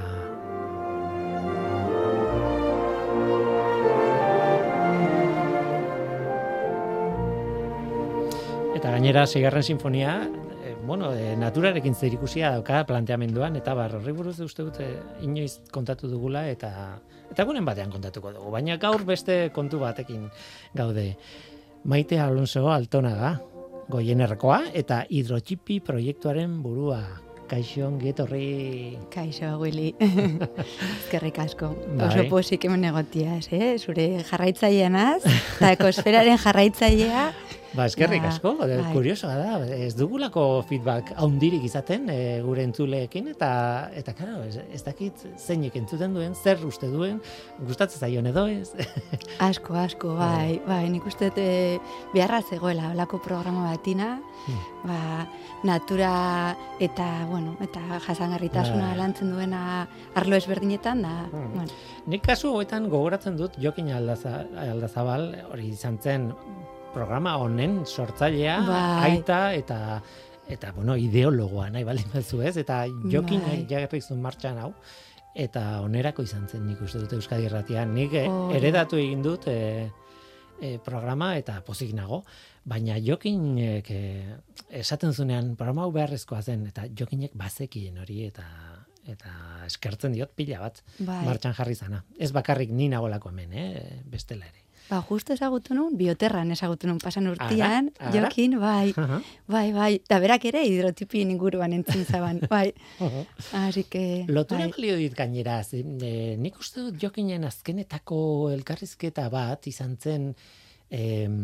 [8.75, 10.19] Eta gainera, seigarren sinfonia,
[10.85, 14.87] bueno, e, naturarekin zerikusia dauka planteamenduan, eta bar, horri buruz uste dute
[15.25, 16.71] inoiz kontatu dugula, eta
[17.31, 18.53] eta gunen batean kontatuko dugu.
[18.53, 20.29] Baina gaur beste kontu batekin
[20.73, 21.15] gaude.
[21.85, 23.35] Maite Alonso Altonaga,
[23.89, 27.03] goienerkoa, eta hidrotxipi proiektuaren burua.
[27.45, 28.45] Kaixo, ongi etorri.
[29.13, 29.91] Kaixo, Willy.
[31.03, 31.75] Ezkerrik asko.
[31.91, 32.07] Bai.
[32.07, 33.75] Oso posik hemen egotiaz, eh?
[33.77, 37.27] Zure jarraitzaileanaz, eta ekosferaren jarraitzailea.
[37.75, 38.69] Ba, eskerrik Ba, asko, bai.
[38.77, 38.91] bai.
[38.93, 43.49] kuriosoa da, ez dugulako feedback haundirik izaten e, gure entzuleekin, eta,
[43.99, 47.19] eta karo, ez, ez dakit zeinek entzuten duen, zer uste duen,
[47.67, 48.71] gustatzen zaion edo ez.
[49.49, 51.79] Asko, asko, bai, bai, nik uste eh,
[52.13, 54.57] beharra zegoela, olako programa batina, Hmm.
[54.85, 55.25] ba,
[55.65, 56.09] natura
[56.79, 58.97] eta, bueno, eta jasangarritasuna Bai.
[58.99, 61.51] lantzen duena arlo ezberdinetan, da, Hmm.
[61.55, 61.71] bueno,
[62.05, 66.27] Nik kasu hoetan gogoratzen dut Jokin Aldaza, Aldazabal, hori izan zen
[66.95, 69.11] programa honen sortzailea, Bai.
[69.11, 69.79] aita eta
[70.47, 73.99] eta bueno, ideologoa nahi baldin bazu ez, eta Jokin Bai.
[73.99, 74.71] zuen martxan hau,
[75.35, 77.93] eta onerako izan zen nik uste dut Euskadi Irratian.
[77.93, 78.55] Nik Hori.
[78.55, 79.91] heredatu egin dut e,
[80.61, 82.23] e, programa eta pozik nago,
[82.63, 84.01] baina Jokinek e,
[84.69, 88.45] esaten zunean programa hau beharrezkoa zen, eta Jokinek bazekien hori eta
[89.05, 89.31] eta
[89.67, 91.25] eskertzen diot pila bat bai.
[91.25, 92.03] martxan jarri zana.
[92.17, 94.01] Ez bakarrik ni nagolako hemen, eh?
[94.09, 94.64] bestela ere.
[94.89, 98.21] Ba, justo ezagutu nun, bioterran ezagutu nun pasan urtean, Ara, ara.
[98.27, 98.93] jokin, bai,
[99.53, 102.69] bai, bai, eta berak ere hidrotipien inguruan entzun zaban, bai,
[103.57, 109.65] así que, Lotura bai, balio dit gainera, e, nik uste dut jokinen azkenetako elkarrizketa bat
[109.71, 110.29] izan zen
[110.93, 111.39] em,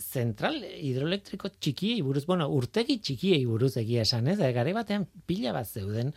[0.00, 4.38] zentral hidroelektriko txikiei buruz, bueno, urtegi txikiei buruz egia esan, ez?
[4.40, 6.10] Gare batean pila bat zeuden,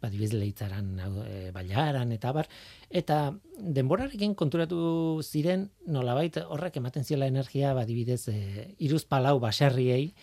[0.00, 2.48] ba, dibiz leitzaran, hau, e, baiaran, eta bar,
[2.90, 3.18] eta
[3.56, 10.14] denborarekin konturatu ziren nolabait horrek ematen ziola energia, ba, dibidez, e, iruz baserriei,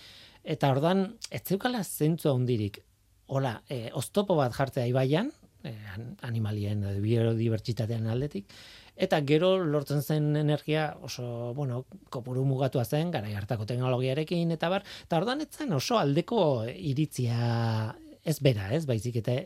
[0.43, 2.83] eta ordan ez zeukala zentzu handirik,
[3.27, 5.31] hola, e, oztopo bat jartzea ibaian,
[5.63, 8.45] e, an- animalien biodibertsitatean aldetik,
[8.95, 14.83] eta gero lortzen zen energia oso, bueno, kopuru mugatua zen, gara hartako teknologiarekin, eta bar,
[15.07, 19.41] eta ordan ez zen oso aldeko iritzia ez bera, ez, baizik eta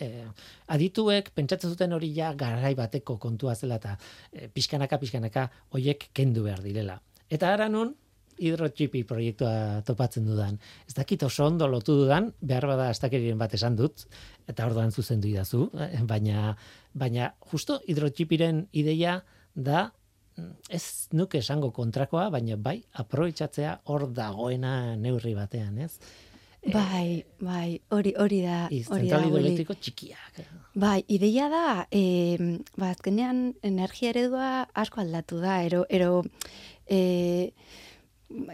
[0.00, 0.26] eh,
[0.74, 3.96] adituek pentsatzen zuten hori ja garai bateko kontua zela eta
[4.32, 7.00] eh, pixkanaka pixkanaka hoiek kendu behar direla.
[7.28, 7.94] Eta ara nun
[8.38, 10.58] hidrotxipi proiektua topatzen dudan.
[10.86, 14.06] Ez dakit oso ondo lotu dudan, behar bada astakeriren bat esan dut,
[14.48, 16.54] eta orduan zuzendu idazu, eh, baina,
[16.94, 19.18] baina justo hidrotxipiren ideia
[19.54, 19.88] da
[20.36, 20.84] mm, ez
[21.18, 25.98] nuke esango kontrakoa, baina bai, aprobetxatzea hor dagoena neurri batean, ez?
[26.66, 29.28] Bai, bai, hori, hori da, hori da, Zentral Willy.
[29.28, 30.40] hidroelektriko txikiak.
[30.78, 36.24] Bai, ideia da, e, ba, azkenean energia eredua asko aldatu da, ero, ero
[36.86, 37.52] e,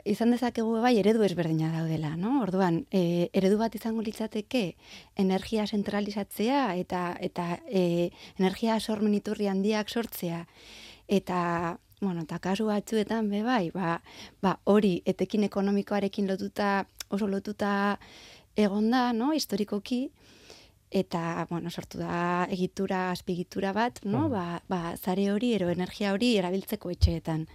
[0.06, 2.38] izan dezakegu bai eredu ezberdina daudela, no?
[2.44, 4.64] Orduan, e, eredu bat izango litzateke
[5.18, 10.44] energia zentralizatzea eta eta e, energia sormen iturri handiak sortzea
[11.08, 11.40] eta
[12.04, 14.00] bueno, eta kasu batzuetan be bai, ba,
[14.42, 17.98] ba hori etekin ekonomikoarekin lotuta oso lotuta
[18.56, 20.10] egonda, no, historikoki
[20.94, 24.28] eta bueno, sortu da egitura, azpigitura bat, no?
[24.28, 24.30] Mhm.
[24.30, 27.48] Ba, ba zare hori ero energia hori erabiltzeko etxeetan.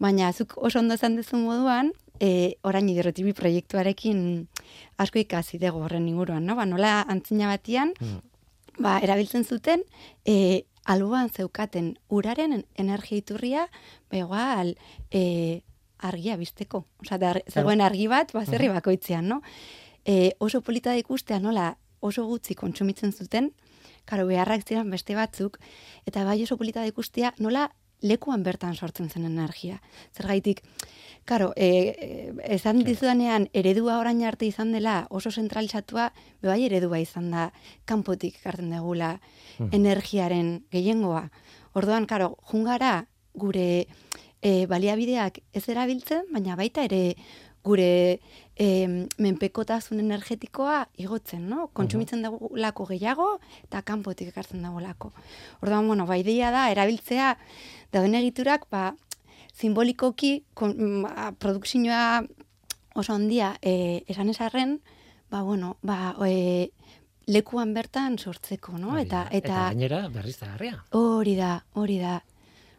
[0.00, 4.48] Baina zuk oso ondo esan duzun moduan, e, orain hidrotibi proiektuarekin
[4.98, 6.56] asko ikasi dugu horren inguruan, no?
[6.56, 8.20] Ba, nola antzina batian, Mm.
[8.78, 9.84] ba, erabiltzen zuten,
[10.24, 13.66] e, alboan zeukaten uraren energia iturria,
[14.10, 14.74] ba, igual,
[15.10, 15.62] e,
[15.98, 16.84] argia bizteko.
[17.02, 19.42] Osea, da, zegoen argi bat, baserri bakoitzean, no?
[20.04, 23.52] E, oso polita da ikustea nola oso gutxi kontsumitzen zuten,
[24.04, 25.60] karo, beharrak ziren beste batzuk,
[26.06, 27.68] eta bai oso polita da ikustea nola
[28.02, 29.80] lekuan bertan sortzen zen energia.
[30.14, 30.62] Zergaitik,
[31.24, 36.10] karo, e, e, esan dizudanean eredua orain arte izan dela oso zentralizatua,
[36.42, 37.50] be bai eredua izan da
[37.86, 39.14] kanpotik ekartzen degula
[39.70, 41.28] energiaren gehiengoa.
[41.78, 43.86] Orduan, karo, jungara gure
[44.42, 47.14] e, baliabideak ez erabiltzen, baina baita ere
[47.62, 48.20] gure
[48.62, 51.68] e, menpekotasun energetikoa igotzen, no?
[51.74, 53.28] Kontsumitzen dugulako gehiago
[53.64, 55.10] eta kanpotik ekartzen dugulako.
[55.62, 57.32] Orduan, bueno, ba, ideia da, erabiltzea
[57.94, 58.92] dauden egiturak, ba,
[59.58, 62.22] simbolikoki kon, ba, produkzioa
[62.94, 64.78] oso handia e, esan esarren,
[65.32, 66.70] ba, bueno, ba, e,
[67.26, 68.94] lekuan bertan sortzeko, no?
[68.96, 69.38] Hori Eta, da.
[69.38, 70.82] eta, gainera berriztagarria.
[70.98, 72.20] hori da, hori da,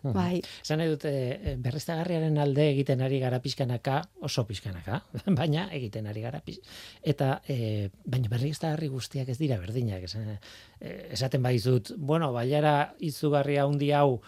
[0.03, 0.41] bai.
[0.61, 5.01] Esan nahi dute eh, berriztagarriaren alde egiten ari gara pixkanaka, oso pixkanaka,
[5.39, 6.59] baina egiten ari gara pix...
[7.03, 10.05] Eta, e, baina berriztagarri guztiak ez dira berdinak.
[10.09, 14.19] Esan, eh, esaten baizut, bueno, baiara izugarria handi hau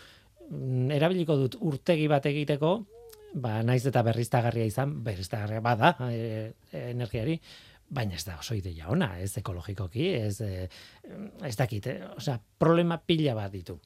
[0.49, 2.75] mm, erabiliko dut urtegi bat egiteko,
[3.35, 6.53] ba, naiz eta berriztagarria izan, berriztagarria bada e,
[6.85, 7.39] energiari,
[7.89, 10.67] baina ez da oso ideia ona, ez ekologikoki, ez, eh,
[11.45, 11.99] ez dakit, eh?
[12.15, 13.77] osea, problema pila bat ditu.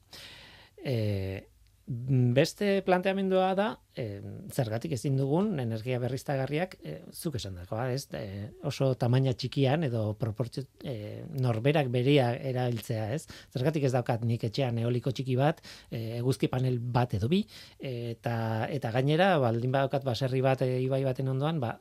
[0.80, 1.49] E,
[1.90, 4.22] beste planteamendua da, e,
[4.54, 10.04] zergatik ezin dugun energia berriztagarriak, e, zuk esan dagoa, ez, e, oso tamaina txikian edo
[10.22, 13.24] proportzio e, norberak beria erabiltzea, ez?
[13.50, 17.42] Zergatik ez daukat nik etxean eoliko txiki bat, e, eguzki panel bat edo bi,
[17.80, 18.36] eta,
[18.70, 21.74] eta gainera, baldin badaukat baserri bat, e, ibai baten ondoan, ba,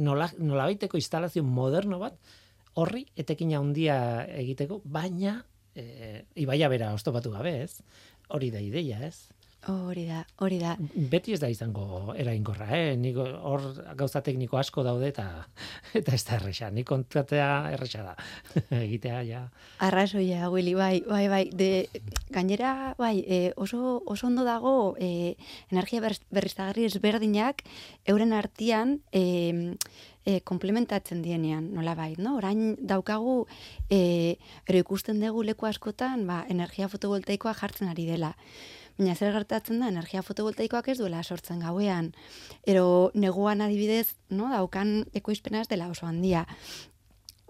[0.00, 2.16] nola, nola baiteko instalazio moderno bat,
[2.80, 3.98] horri etekina handia
[4.40, 5.42] egiteko, baina
[5.76, 7.82] e, ibaia bera ostopatu gabe, ez?
[8.32, 9.33] Hori da ideia, ez?
[9.70, 10.74] Hori da, hori da.
[11.12, 12.94] Beti ez da izango erainkorra, eh?
[13.00, 13.64] Nik hor
[13.96, 15.26] gauza tekniko asko daude eta
[16.00, 16.70] eta ez da erresa.
[16.74, 18.14] Nik kontratea erresa da.
[18.84, 19.42] Egitea ja.
[19.84, 21.44] Arrazoia, Willy, bai, bai, bai.
[21.52, 21.70] De,
[22.34, 25.36] gainera, bai, e, oso, oso ondo dago e,
[25.72, 27.64] energia berriztagarri ezberdinak
[28.10, 29.76] euren artean e,
[30.24, 32.36] e, komplementatzen dienean, nola bai, no?
[32.40, 33.44] Orain daukagu,
[33.88, 38.34] e, ero ikusten dugu leku askotan, ba, energia fotovoltaikoa jartzen ari dela.
[38.94, 42.12] Baina zer gertatzen da, energia fotovoltaikoak ez duela sortzen gauean.
[42.62, 46.44] Ero neguan adibidez, no, daukan ekoizpena ez dela oso handia.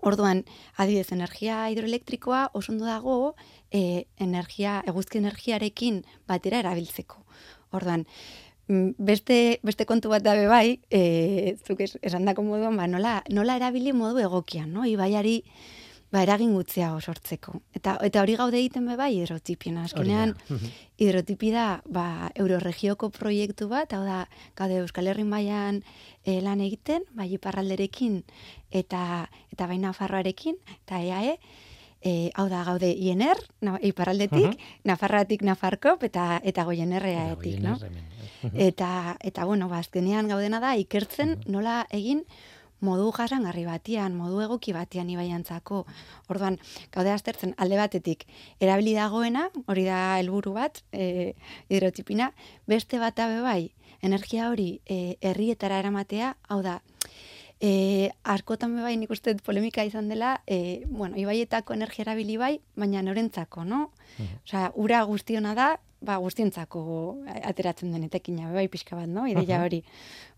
[0.04, 0.42] Orduan,
[0.80, 3.34] adibidez, energia hidroelektrikoa oso ondo dago
[3.70, 7.20] e, energia, eguzki energiarekin batera erabiltzeko.
[7.76, 8.06] Orduan,
[8.68, 13.60] mm, beste, beste kontu bat dabe bai, e, zuk esan dako moduan, ba, nola, nola
[13.60, 14.88] erabili modu egokian, no?
[14.88, 15.42] Ibaiari,
[16.14, 17.58] ba, eragin gutzea sortzeko.
[17.74, 20.36] Eta eta hori gaude egiten be bai hidrotipien azkenean
[21.02, 24.24] hidrotipi da ba euroregioko proiektu bat, hau da
[24.56, 25.82] gaude Euskal Herri mailan
[26.22, 28.22] e, lan egiten, bai iparralderekin
[28.70, 31.36] eta eta bai Nafarroarekin eta EAE
[32.04, 37.78] e, hau da gaude INR, na, iparraldetik, Nafarratik Nafarkop eta eta Goienerreaetik, no?
[38.52, 42.26] Eta eta bueno, ba azkenean gaudena da ikertzen nola egin
[42.80, 45.84] modu jasangarri batian, modu egoki batian ibaiantzako.
[46.28, 46.58] Orduan,
[46.92, 48.26] gaude aztertzen alde batetik
[48.60, 51.34] erabili dagoena, hori da helburu bat, e,
[51.68, 52.32] hidrotipina,
[52.66, 56.80] beste bat abe bai, energia hori e, herrietara eramatea, hau da,
[57.64, 63.00] E, askotan bai nik uste polemika izan dela, e, bueno, ibaietako energia erabili bai, baina
[63.00, 63.86] norentzako, no?
[64.18, 65.68] Uh Osea, ura guztiona da,
[66.04, 66.82] ba, guztientzako
[67.40, 69.24] ateratzen denetekina, bai pixka bat, no?
[69.30, 69.80] Ideia hori.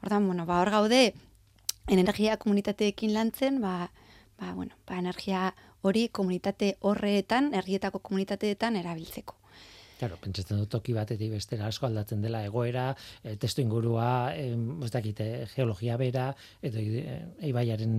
[0.04, 1.00] Ordan, bueno, ba, hor gaude,
[1.88, 3.90] energia komunitateekin lantzen, ba,
[4.40, 9.36] ba, bueno, ba, energia hori komunitate horreetan, errietako komunitateetan erabiltzeko.
[9.96, 12.90] Claro, pentsatzen dut toki batetik bestera asko aldatzen dela egoera,
[13.24, 14.50] e, testu ingurua, e,
[14.84, 16.26] ez dakite, geologia bera,
[16.60, 16.82] edo
[17.48, 17.94] eibaiaren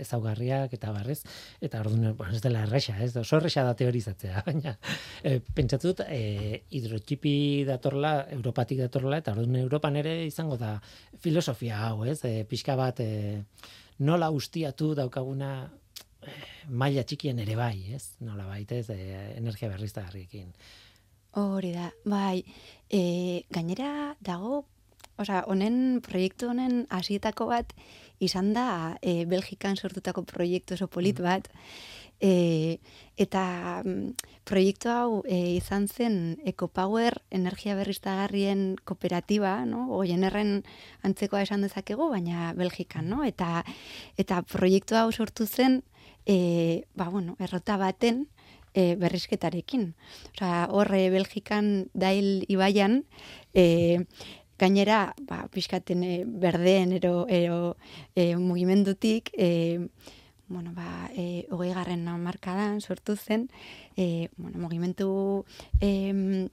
[0.00, 1.18] ezaugarriak eta barrez,
[1.60, 3.10] eta orduan, bueno, ez dela erresa, ez?
[3.20, 4.72] Oso erresa da teorizatzea, baina
[5.20, 7.34] e, pentsatzen dut e, hidrotxipi
[7.68, 10.78] datorla, Europatik datorla, eta orduan Europan ere izango da
[11.20, 13.42] filosofia hau, ez, e, pixka bat, e,
[14.00, 15.52] nola ustiatu daukaguna
[16.70, 19.02] maila txikien ere bai, ez, nola baitez, e,
[19.36, 20.48] energia berriztagarriekin.
[21.32, 22.44] Hori da, bai,
[22.92, 24.66] e, gainera dago,
[25.16, 27.72] osea, honen proiektu honen hasietako bat
[28.20, 31.24] izan da e, Belgikan sortutako proiektu oso polit mm.
[31.24, 31.48] bat,
[32.20, 32.78] e,
[33.16, 33.44] eta
[33.80, 34.12] mm,
[34.44, 36.18] proiektu hau e, izan zen
[36.52, 39.86] EcoPower energia berriztagarrien kooperatiba, no?
[40.02, 40.60] Oienerren
[41.02, 43.24] antzekoa esan dezakegu, baina Belgikan, no?
[43.24, 43.64] Eta,
[44.20, 45.80] eta proiektu hau sortu zen,
[46.26, 48.26] e, ba, bueno, errota baten,
[48.74, 49.94] e, berrizketarekin.
[50.34, 53.04] Osa, horre Belgikan dail ibaian,
[53.54, 54.04] e,
[54.58, 57.76] gainera, ba, pixkaten e, berdeen ero, ero
[58.14, 59.88] e, mugimendutik, e,
[60.48, 63.48] bueno, ba, e, hogei garren markadan sortu zen,
[63.96, 65.44] e, bueno, mugimendu
[65.80, 66.48] e,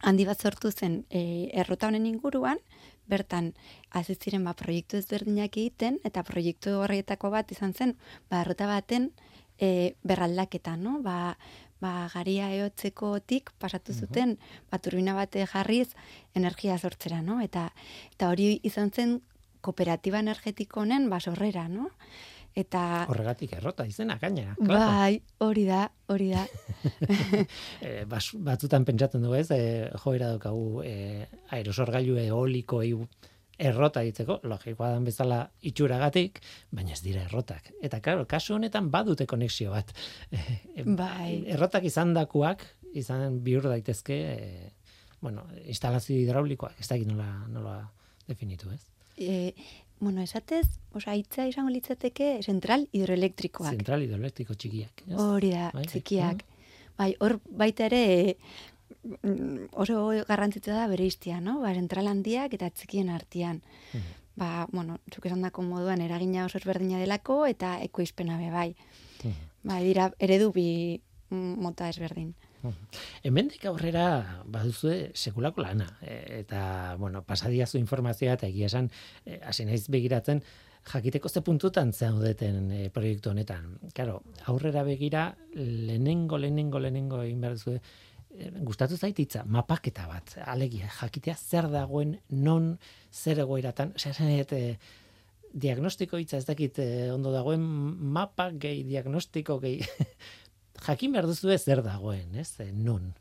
[0.00, 2.58] handi bat sortu zen e, errota honen inguruan,
[3.06, 3.52] bertan
[3.90, 7.96] aziziren ba, proiektu ezberdinak egiten, eta proiektu horretako bat izan zen,
[8.30, 9.12] ba, errota baten,
[9.58, 11.00] e, berraldaketa, no?
[11.02, 11.36] Ba,
[11.82, 15.94] ba, garia eotzekotik pasatu zuten, mm ba, turbina bate jarriz
[16.34, 17.40] energia sortzera, no?
[17.40, 17.70] Eta,
[18.12, 19.20] eta hori izan zen
[19.64, 21.90] kooperatiba energetiko honen basorrera, no?
[22.54, 24.54] Eta horregatik errota izena gainera.
[24.62, 26.44] Bai, hori da, hori da.
[27.82, 32.84] e, bas, batzutan pentsatzen du ez, e, joera daukagu e, aerosorgailu eoliko
[33.58, 36.40] errota ditzeko, logikoa dan bezala itxuragatik,
[36.74, 37.70] baina ez dira errotak.
[37.84, 39.92] Eta, claro, kasu honetan badute konexio bat.
[41.02, 41.44] bai.
[41.54, 42.64] Errotak izan dakuak,
[42.94, 44.72] izan bihur daitezke, e,
[45.22, 47.76] bueno, instalazio hidraulikoak, ez da nola, nola
[48.28, 48.82] definitu, ez?
[49.16, 49.54] E,
[50.00, 53.70] bueno, esatez, osa, itza izango litzateke zentral hidroelektrikoak.
[53.76, 55.06] Zentral hidroelektriko txikiak.
[55.14, 55.88] Hori da, bai, bai.
[55.92, 56.44] txikiak.
[56.94, 58.02] Bai, hor baita ere,
[58.34, 58.73] Mm,
[59.72, 59.96] oso
[60.28, 61.60] garrantzitsua da bere iztia, no?
[61.62, 63.62] Ba, zentral handiak eta txikien artean.
[63.92, 64.20] Mm.
[64.34, 68.70] ba, bueno, zuk esan dako moduan eragina oso ezberdina delako eta ekoizpena be bai.
[69.62, 70.66] Ba, dira eredu bi
[71.30, 72.34] mm, mota ezberdin.
[73.24, 74.04] Hemendik aurrera
[74.48, 78.90] baduzue sekulako lana e, eta bueno, pasadiazu informazioa eta egia esan
[79.24, 80.40] e, hasi naiz begiratzen
[80.88, 83.78] jakiteko ze puntutan zaudeten e, proiektu honetan.
[83.94, 87.58] Claro, aurrera begira lehenengo lehenengo lehenengo egin behar
[88.66, 90.36] gustatu zait hitza mapaketa bat.
[90.44, 92.78] Alegia jakitea zer dagoen non
[93.12, 94.32] zer egoeratan, esan
[95.54, 96.80] diagnostiko hitza ez dakit
[97.14, 99.84] ondo dagoen mapa gehi diagnostiko gehi
[100.86, 103.12] jakin behar duzu ez zer dagoen, ez, e, non?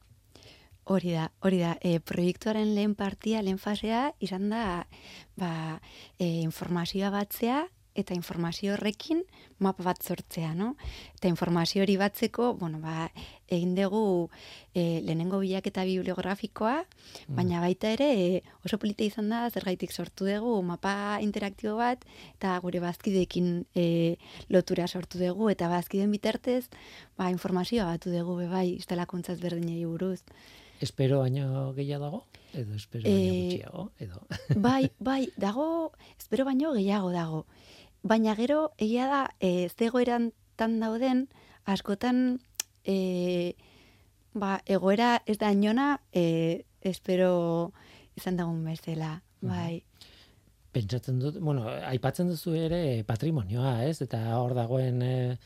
[0.83, 4.83] Hori da, hori da, e, proiektuaren lehen partia, lehen fasea, izan da,
[5.39, 5.79] ba,
[6.17, 7.63] e, informazioa batzea,
[7.95, 9.23] eta informazio horrekin
[9.63, 10.73] mapa bat sortzea, no?
[11.15, 13.09] Eta informazio hori batzeko, bueno, ba,
[13.47, 14.29] egin dugu
[14.73, 17.35] e, lehenengo bilaketa bibliografikoa, mm.
[17.37, 22.03] baina baita ere e, oso polita izan da, zergaitik sortu dugu mapa interaktibo bat,
[22.35, 23.85] eta gure bazkideekin e,
[24.49, 26.67] lotura sortu dugu, eta bazkideen bitartez,
[27.17, 30.21] ba, informazioa batu dugu, bai, instalakuntzaz berdinei buruz.
[30.83, 32.25] Espero baino gehiago dago?
[32.53, 33.83] Edo espero baino e, gutxiago?
[33.99, 34.25] Edo?
[34.59, 37.45] bai, bai, dago, espero baino gehiago dago.
[38.03, 41.27] Baina gero, egia da, e, zegoeran tan dauden,
[41.63, 42.41] askotan,
[42.83, 43.55] e,
[44.35, 47.71] ba, egoera ez da inona, e, espero
[48.19, 49.83] izan dagun bezala, bai.
[50.75, 54.01] Pentsatzen dut, bueno, aipatzen duzu ere patrimonioa, ez?
[54.05, 55.01] Eta hor dagoen...
[55.01, 55.37] E,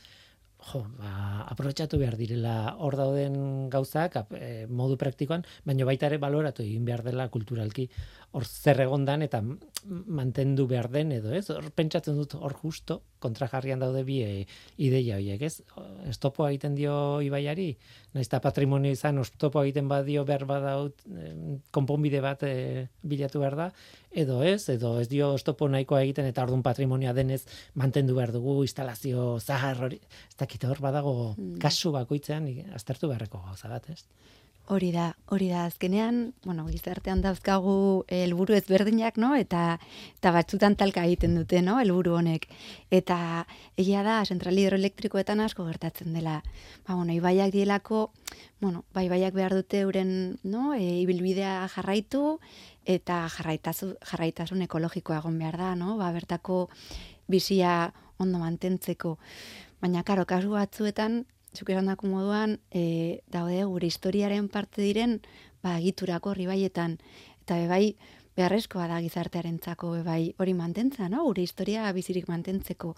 [0.58, 2.74] jo, ba, aprobetsatu behar direla.
[2.82, 7.88] Hor dauden gauzak e, modu praktikoan, baina baita ere baloratu egin behar dela kulturalki.
[8.32, 9.40] Hor zer egondan eta
[9.88, 14.46] mantendu behar den edo ez, hor pentsatzen dut hor justo kontrajarrian daude bi e,
[14.76, 15.62] ideia horiek, ez?
[16.10, 16.94] Estopo egiten dio
[17.24, 17.70] ibaiari,
[18.14, 21.32] naiz eta patrimonio izan, estopo egiten badio behar badaut, e,
[21.74, 23.68] konponbide bat e, bilatu behar da,
[24.10, 27.42] edo ez, edo ez dio estopo nahikoa egiten eta ordun patrimonioa denez
[27.74, 31.58] mantendu behar dugu instalazio zahar hori, ez dakit hor badago mm.
[31.62, 34.04] kasu bakoitzean aztertu beharreko gauza bat, ez?
[34.68, 39.30] Hori da, hori da, azkenean, bueno, gizartean dauzkagu helburu ezberdinak, no?
[39.40, 39.78] Eta,
[40.18, 41.78] eta batzutan talka egiten dute, no?
[41.80, 42.44] Helburu honek.
[42.92, 43.46] Eta
[43.80, 46.42] egia da, zentral hidroelektrikoetan asko gertatzen dela.
[46.84, 48.02] Ba, bueno, ibaiak dielako,
[48.60, 50.12] bueno, bai baiak behar dute euren,
[50.44, 50.74] no?
[50.76, 52.36] E, ibilbidea jarraitu,
[52.84, 55.96] eta jarraitazu, jarraitasun ekologikoa egon behar da, no?
[55.96, 56.66] Ba, bertako
[57.24, 59.16] bizia ondo mantentzeko.
[59.80, 61.22] Baina, karo, kasu batzuetan,
[61.58, 65.18] zuk esan dako moduan, e, daude gure historiaren parte diren,
[65.64, 66.98] ba, egiturako ribaietan,
[67.42, 67.96] eta bebai,
[68.38, 71.24] beharrezkoa da gizartearen txako, bebai, hori mantentza, no?
[71.26, 72.94] Gure historia bizirik mantentzeko.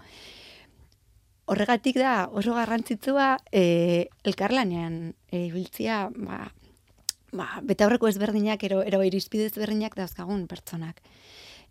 [1.50, 5.00] Horregatik da, oso garrantzitsua, e, elkarlanean,
[5.32, 6.44] e, biltzia, ba,
[7.32, 11.00] ba, beta horreko ezberdinak, ero, ero irizpide ezberdinak dauzkagun pertsonak.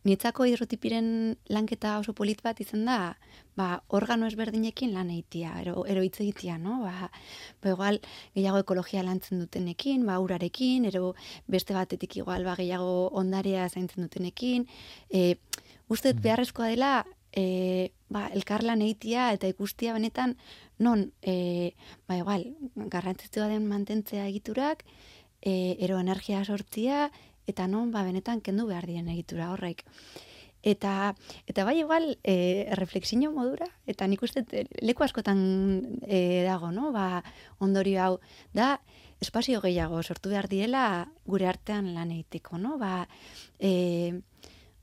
[0.08, 3.18] Nietzako hidrotipiren lanketa oso polit bat izan da,
[3.60, 6.80] ba, organo ezberdinekin lan eitia, ero, ero hitz egitea, no?
[6.86, 7.10] Ba,
[7.60, 8.00] ba, igual,
[8.38, 11.14] gehiago ekologia lantzen dutenekin, ba, urarekin, ero
[11.52, 14.68] beste batetik igual, ba, gehiago ondarea zaintzen dutenekin.
[15.10, 15.36] E,
[15.90, 16.22] Uztet, mm.
[16.22, 16.94] beharrezkoa dela,
[17.36, 20.38] e, ba, elkarlan eitia eta ikustia benetan,
[20.80, 21.76] non, e,
[22.08, 22.46] ba, igual,
[22.76, 24.86] garrantzitsua den mantentzea egiturak,
[25.42, 27.10] e, ero energia sortzia,
[27.50, 29.86] eta non ba benetan kendu behar dien egitura horrek.
[30.62, 31.16] Eta,
[31.48, 35.40] eta bai igual e, refleksio modura, eta nik uste e, leku askotan
[36.04, 36.92] e, dago, no?
[36.92, 37.24] Ba,
[37.64, 38.16] ondorio hau,
[38.52, 38.82] da
[39.24, 42.78] espazio gehiago sortu behar diela gure artean lan egiteko, no?
[42.78, 43.08] Ba,
[43.58, 44.20] e,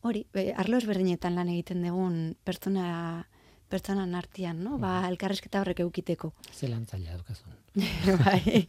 [0.01, 3.29] hori, e, arlo ezberdinetan lan egiten dugun pertsona
[3.69, 4.79] pertsonan artean, no?
[4.83, 6.33] Ba, elkarrezketa horrek eukiteko.
[6.55, 7.55] Zelantzailea dukazun.
[8.25, 8.69] bai,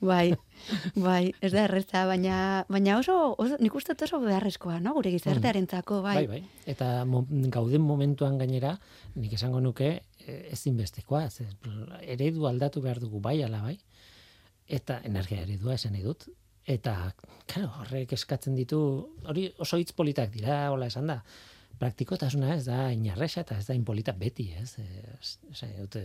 [0.00, 0.34] bai,
[0.96, 2.36] bai, ez da erreza, baina,
[2.72, 4.94] baina oso, oso, nik uste oso beharrezkoa, no?
[4.96, 6.00] Gure gizartearen bai.
[6.02, 6.26] bai.
[6.30, 8.78] Bai, eta mo, gauden momentuan gainera,
[9.14, 9.90] nik esango nuke,
[10.24, 11.42] e, ezinbestekoa, ez,
[12.00, 13.78] eredu aldatu behar dugu bai, ala bai,
[14.66, 16.28] eta energia eredua esan edut,
[16.64, 17.12] eta,
[17.46, 18.78] claro, horrek eskatzen ditu,
[19.28, 21.20] hori oso hitz politak dira, hola esan da,
[21.78, 24.76] praktikotasuna ez da inarresa eta ez da inpolita beti, ez?
[24.78, 26.04] Ez, dute,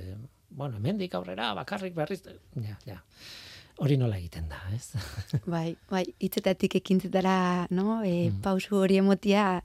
[0.49, 2.23] bueno, hemendik aurrera bakarrik berriz,
[2.55, 2.99] ja, ja.
[3.79, 4.91] Hori nola egiten da, ez?
[5.53, 8.01] Bai, bai, hitzetatik ekintzetara, no?
[8.03, 8.41] E, mm.
[8.43, 9.61] pausu hori emotia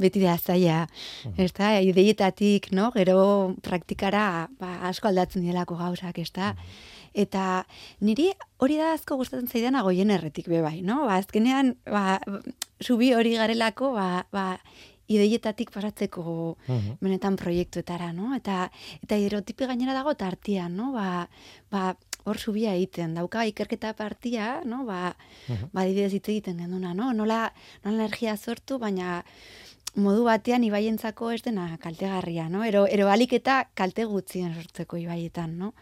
[0.00, 0.86] beti da zaia.
[1.28, 1.34] Mm.
[1.44, 2.88] Ez da, ideietatik, no?
[2.94, 3.18] Gero
[3.60, 6.54] praktikara ba, asko aldatzen dielako gauzak, ez da?
[6.54, 6.96] Mm.
[7.20, 7.44] Eta
[8.06, 8.30] niri
[8.62, 11.02] hori da asko gustatzen zaidana goien erretik be bai, no?
[11.08, 12.20] Ba, azkenean, ba,
[12.80, 14.46] subi hori garelako, ba, ba,
[15.10, 16.22] ideietatik pasatzeko
[16.66, 17.00] mhm.
[17.02, 18.34] benetan proiektuetara, no?
[18.36, 18.68] Eta
[19.02, 20.92] eta erotipi gainera dago tartian, no?
[20.94, 21.26] Ba,
[21.70, 21.96] ba
[22.28, 24.84] hor subia egiten dauka ikerketa partia, no?
[24.86, 25.62] Ba, uh mhm.
[25.62, 25.70] -huh.
[25.72, 27.12] ba hitz egiten genduna, no?
[27.12, 27.52] Nola,
[27.84, 29.24] nola energia sortu, baina
[29.96, 32.62] modu batean ibaientzako ez dena kaltegarria, no?
[32.64, 35.72] Ero, ero alik eta kalte gutzien sortzeko ibaietan, no?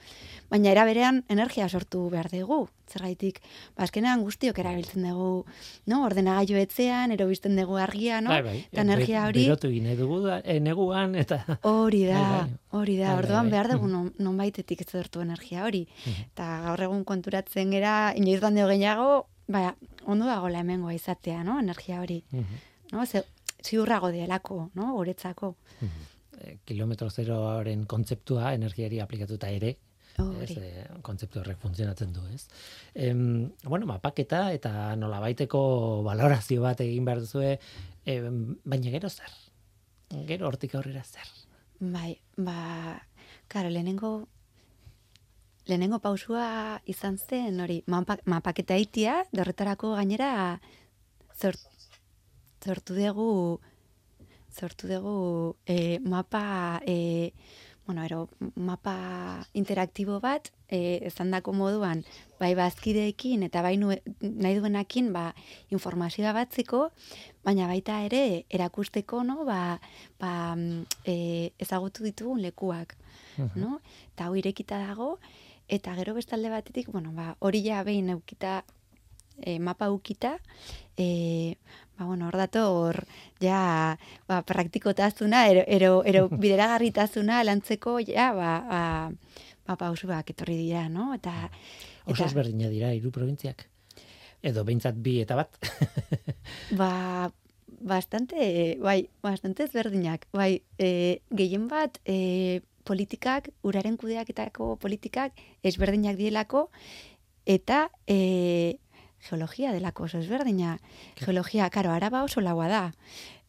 [0.50, 3.42] Baina era berean energia sortu behar dugu, zergaitik,
[3.76, 5.44] ba, azkenean guztiok erabiltzen dugu,
[5.86, 6.04] no?
[6.06, 8.30] Ordenagailu etzean, ero bizten dugu argia, no?
[8.30, 8.56] Bai, bai.
[8.72, 9.44] Eta energia hori...
[9.44, 11.42] Berotu nahi dugu da, e, neguan, eta...
[11.68, 12.80] Hori da, Bai, bai.
[12.80, 15.84] hori da, Bai, orduan behar dugu non, nonbaitetik ez sortu energia hori.
[16.06, 16.30] Mhm.
[16.32, 19.74] Eta gaur egun konturatzen gera, inoiz bande gehiago, ba,
[20.06, 21.58] ondo dagoela hemengoa izatea, no?
[21.60, 22.62] Energia hori, Mhm.
[22.92, 23.04] no?
[23.04, 23.22] Ze,
[23.64, 24.92] ziurrago delako, no?
[24.94, 25.54] Guretzako.
[26.38, 29.74] E, kilometro zeroaren kontzeptua energiari aplikatuta ere,
[30.42, 32.46] ez, e, kontzeptu horrek funtzionatzen du, ez?
[32.94, 35.60] Em, bueno, mapaketa eta nolabaiteko
[36.06, 37.58] valorazio bat egin behar duzue,
[38.06, 39.36] em, baina gero zer?
[40.30, 41.28] Gero hortik aurrera zer?
[41.78, 42.98] Bai, ba,
[43.48, 44.28] karo, lehenengo
[45.68, 50.30] lehenengo pausua izan zen, hori, mapa, mapaketa itia, dorretarako gainera
[51.36, 51.60] zort,
[52.64, 53.60] sortu dugu
[54.50, 57.32] sortu dugu e, mapa e,
[57.86, 62.04] bueno, ero, mapa interaktibo bat e, ezandako moduan
[62.40, 65.32] bai bazkideekin eta bai nue, nahi duenakin ba,
[65.72, 66.90] informazioa batziko,
[67.44, 69.80] baina baita ere erakusteko no, ba,
[70.20, 70.32] ba,
[71.08, 72.98] e, ezagutu ditugun lekuak
[73.54, 73.80] no?
[74.12, 75.18] Eta hau irekita dago,
[75.68, 78.64] eta gero bestalde batetik, bueno, ba, hori ja behin eukita,
[79.40, 80.38] e, mapa ukita,
[80.96, 81.56] e,
[81.98, 83.06] ba, bueno, hor dator,
[83.40, 88.82] ja, ba, praktikotasuna, ero, ero, ero bideragarritasuna lantzeko, ja, ba, ba,
[89.66, 91.12] ba, pausuak etorri dira, no?
[91.14, 91.50] Eta,
[92.08, 93.66] Oso eta ezberdina dira hiru probintziak.
[94.40, 95.58] Edo behintzat bi eta bat.
[96.80, 97.28] ba,
[97.68, 100.26] bastante, bai, bastante ezberdinak.
[100.32, 105.36] Bai, e, gehien bat, e, politikak, uraren kudeaketako politikak
[105.66, 106.68] ezberdinak dielako,
[107.44, 108.78] eta e,
[109.26, 110.78] geologia delako oso ezberdina.
[111.18, 112.84] Geologia, karo, araba oso laua da.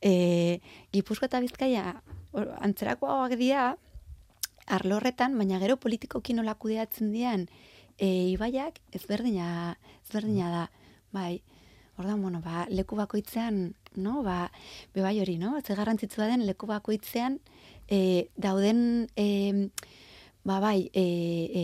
[0.01, 0.59] E,
[0.93, 2.01] Gipuzko eta Bizkaia
[2.33, 3.75] antzerakoagoak dira,
[4.69, 7.47] arlo horretan, baina gero politikoki nola kudeatzen dian
[7.97, 10.65] e, ibaiak ezberdina, ezberdina da.
[11.11, 11.41] Bai,
[11.99, 14.45] Ordan, bueno, ba, leku bakoitzean, no, ba,
[14.95, 15.57] bebai hori, no?
[15.59, 17.41] Ze garrantzitsua den leku bakoitzean
[17.91, 19.25] e, dauden e,
[20.47, 21.03] ba, bai, e,
[21.51, 21.63] e,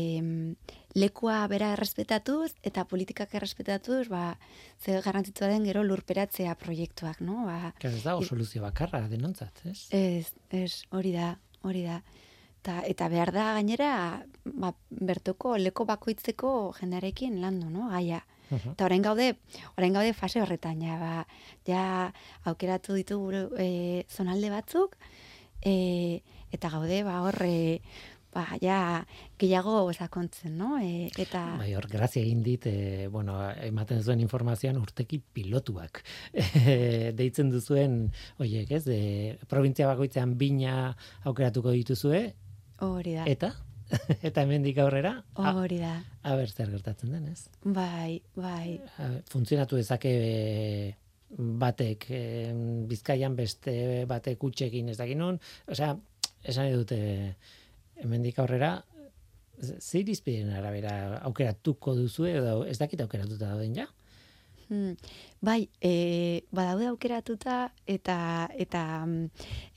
[0.95, 4.37] lekua bera errespetatuz eta politikak errespetatuz, ba,
[4.79, 7.43] ze garrantzitsua den gero lurperatzea proiektuak, no?
[7.45, 9.79] Ba, Ez dago soluzio bakarra denontzat, ez?
[9.91, 11.35] Ez, ez, hori da,
[11.67, 11.99] hori da.
[12.65, 13.89] Ta, eta behar da gainera,
[14.45, 18.23] ba, bertoko leko bakoitzeko jendarekin landu, no, gaia.
[18.53, 19.31] Eta orain gaude,
[19.75, 21.25] orain gaude fase horretan, ja, ba,
[21.65, 21.83] ja
[22.45, 24.95] aukeratu ditugu e, zonalde batzuk,
[25.65, 26.21] e,
[26.53, 27.81] eta gaude, ba, hor, e,
[28.35, 28.79] ba, ja,
[29.39, 30.75] gehiago sakontzen, no?
[30.81, 36.01] E, eta, Bai, hor, grazia egin dit, e, bueno, ematen zuen informazioan urteki pilotuak.
[36.33, 38.01] E, deitzen duzuen,
[38.43, 38.99] oiek, ez, de,
[39.51, 40.91] provintzia bakoitzean bina
[41.23, 42.25] aukeratuko dituzue,
[42.83, 43.53] hori da, eta,
[44.27, 47.47] eta hemendik aurrera, a, hori da, a ber zer gertatzen den, ez?
[47.63, 50.95] bai, bai, A, funtzionatu dezake e,
[51.35, 52.23] batek e,
[52.89, 55.39] bizkaian beste batek utxekin ez dakin nun,
[55.71, 55.95] osea,
[56.45, 56.99] esan dute
[58.01, 58.83] hemendik aurrera,
[59.61, 63.87] z- ze irizpideen arabera aukeratuko duzu edo ez dakit aukeratuta dauden ja?
[64.67, 64.95] Hmm.
[65.45, 69.27] Bai, e, badaude aukeratuta eta eta mm,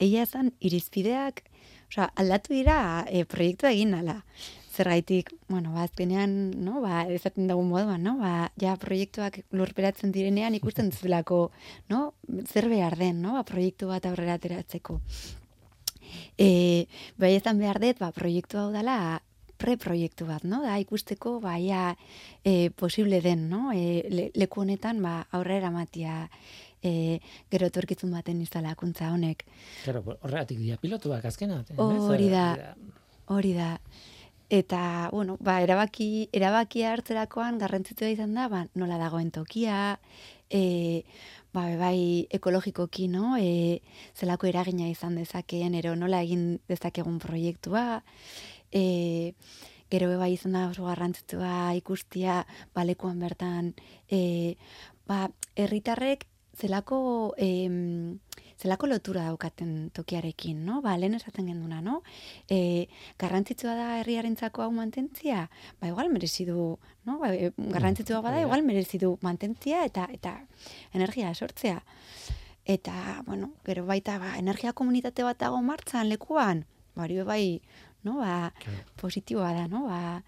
[0.00, 1.42] egia esan irizpideak,
[1.90, 4.22] osea, aldatu dira e, proiektua egin ala.
[4.78, 10.54] Zergaitik, bueno, ba, azkenean, no, ba, ezaten dugu moduan, no, ba, ja proiektuak lurperatzen direnean
[10.54, 11.50] ikusten duzulako,
[11.90, 12.14] no,
[12.46, 15.00] zer behar den, no, ba, proiektu bat aurrera ateratzeko.
[16.38, 16.86] E,
[17.16, 19.20] bai ezan behar dut, ba, proiektu hau dela
[19.58, 20.62] preproiektu bat, no?
[20.62, 21.96] Da ikusteko baia
[22.46, 23.72] e, posible den, no?
[23.74, 26.28] E, le, leku honetan ba aurrera matia
[26.82, 27.18] e,
[27.50, 29.44] gero etorkizun baten instalakuntza honek.
[29.82, 31.64] Claro, horregatik dira pilotuak azkena.
[31.66, 31.78] ez?
[31.78, 32.46] Hori da.
[33.26, 33.74] Hori da.
[34.48, 39.98] Eta, bueno, ba, erabaki, erabakia hartzerakoan garrantzitsua izan da, ba, nola dagoen tokia,
[40.48, 41.02] e,
[41.58, 43.36] ba, bai ekologikoki, no?
[43.38, 43.80] E,
[44.16, 48.02] zelako eragina izan dezakeen, ero nola egin dezakegun proiektua,
[48.70, 49.34] e,
[49.90, 52.42] gero bai izan da oso garrantzitsua ikustia
[52.76, 53.72] balekuan bertan,
[54.10, 54.56] e,
[55.08, 56.26] ba, herritarrek
[56.58, 58.18] zelako em,
[58.58, 60.80] zelako lotura daukaten tokiarekin, no?
[60.82, 62.02] Ba, lehen esaten genduna, no?
[62.50, 62.88] E,
[63.18, 65.44] garrantzitsua da herriarentzako hau mantentzia,
[65.80, 67.18] ba, igual merezi du, no?
[67.20, 70.34] Ba, e, garrantzitsua bada, igual merezi du mantentzia eta eta
[70.92, 71.82] energia sortzea.
[72.68, 77.60] Eta, bueno, gero baita, ba, energia komunitate bat dago martzan lekuan, ba, hori bai,
[78.02, 78.18] no?
[78.18, 78.52] Ba,
[79.00, 79.86] positiboa da, no?
[79.86, 80.22] Ba,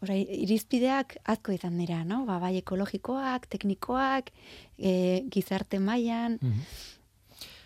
[0.00, 2.22] Ora, irizpideak asko izan dira, no?
[2.24, 4.30] Ba, bai ekologikoak, teknikoak,
[4.78, 6.62] e, gizarte mailan, Mhm.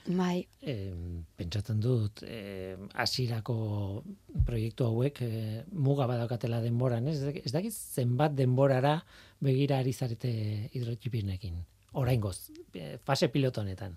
[0.05, 0.93] Bai, E,
[1.37, 3.55] pentsatzen dut, e, hasierako
[4.45, 5.31] proiektu hauek e,
[5.73, 8.99] muga badaukatela denboran, ez, ez dakit zenbat denborara
[9.45, 10.33] begira ari zarete
[10.73, 11.57] hidrotxipinekin.
[12.01, 13.97] Oraingoz, e, fase piloto honetan.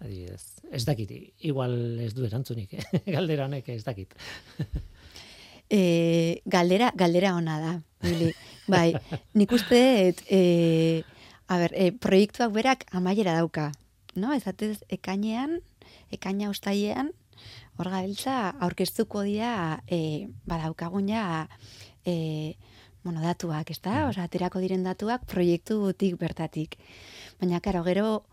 [0.00, 1.10] Adibidez, ez dakit,
[1.44, 2.78] igual ez du erantzunik,
[3.16, 4.14] galdera honek ez dakit.
[5.68, 5.82] e,
[6.46, 7.74] galdera, galdera ona da.
[8.06, 8.30] Bili.
[8.70, 8.94] Bai,
[9.34, 11.02] nik uste, dut, e,
[11.50, 13.72] a ber, e, proiektuak berak amaiera dauka.
[14.14, 14.32] No?
[14.34, 15.60] Ezatez, ekainean,
[16.12, 17.12] ekaina ustaiean,
[17.78, 21.48] hor gabiltza, aurkeztuko dira, e, badaukagun ja,
[22.04, 22.56] e,
[23.04, 24.06] bueno, datuak, ez da?
[24.08, 26.76] Osa, aterako diren datuak proiektutik bertatik.
[27.40, 28.24] Baina, karo, gero,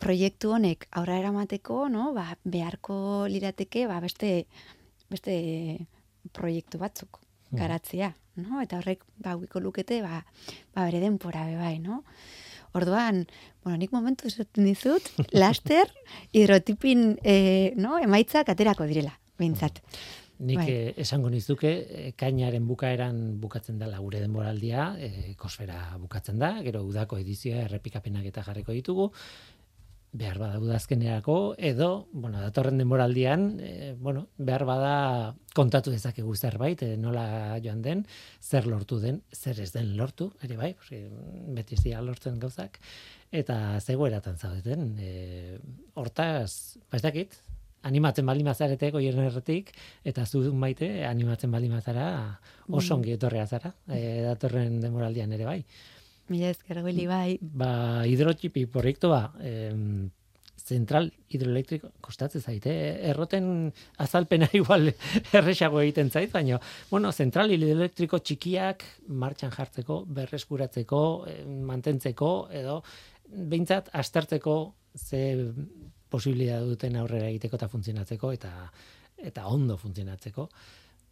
[0.00, 2.12] proiektu honek aurra eramateko, no?
[2.16, 4.46] Ba, beharko lirateke, ba, beste,
[5.10, 5.36] beste
[6.32, 7.20] proiektu batzuk
[7.54, 7.58] Hmm.
[7.60, 8.60] garatzea, no?
[8.62, 10.24] Eta horrek, ba, lukete, ba,
[10.74, 12.02] ba, bere denpora be bai, no?
[12.74, 13.26] Orduan,
[13.62, 15.92] bueno, nik momentu esaten dizut, laster,
[16.34, 19.78] hidrotipin, e, no, emaitzak aterako direla, behintzat.
[20.44, 20.70] Nik Bai.
[20.70, 26.82] eh, esango nizuke, eh, kainaren bukaeran bukatzen dela gure denboraldia, eh, kosfera bukatzen da, gero
[26.82, 29.12] udako edizioa errepikapenak eta jarriko ditugu,
[30.14, 34.94] behar bada udazkenerako, edo, bueno, datorren denboraldian, eh, bueno, behar bada
[35.58, 38.04] kontatu dezakegu zerbait, eh, nola joan den,
[38.40, 41.08] zer lortu den, zer ez den lortu, ere bai, porque
[41.56, 42.78] beti ez dira lortzen gauzak,
[43.32, 45.58] eta zegoeratan zaudeten, eh,
[45.98, 47.34] hortaz, ba dakit,
[47.84, 49.74] animatzen baldin bazarete goien erretik,
[50.06, 52.06] eta zu maite animatzen baldin bazara
[52.68, 55.58] oso ongi etorrea zara, e, datorren demoraldian ere bai.
[56.32, 57.38] Mila ezker Willy, bai.
[57.40, 60.10] Ba, hidrotxipi proiektua, em,
[60.64, 62.72] zentral hidroelektriko kostatzen zaite.
[63.10, 64.88] Erroten azalpena igual
[65.32, 66.60] erresago egiten zait, baina,
[66.90, 71.02] bueno, zentral hidroelektriko txikiak martxan jartzeko, berreskuratzeko,
[71.34, 72.80] em, mantentzeko, edo
[73.28, 74.56] behintzat aztertzeko
[74.96, 75.52] ze
[76.08, 78.52] posibilidad duten aurrera egiteko eta funtzionatzeko eta
[79.30, 80.46] eta ondo funtzionatzeko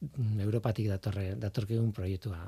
[0.06, 2.42] mm, Europatik datorre datorkigun proiektua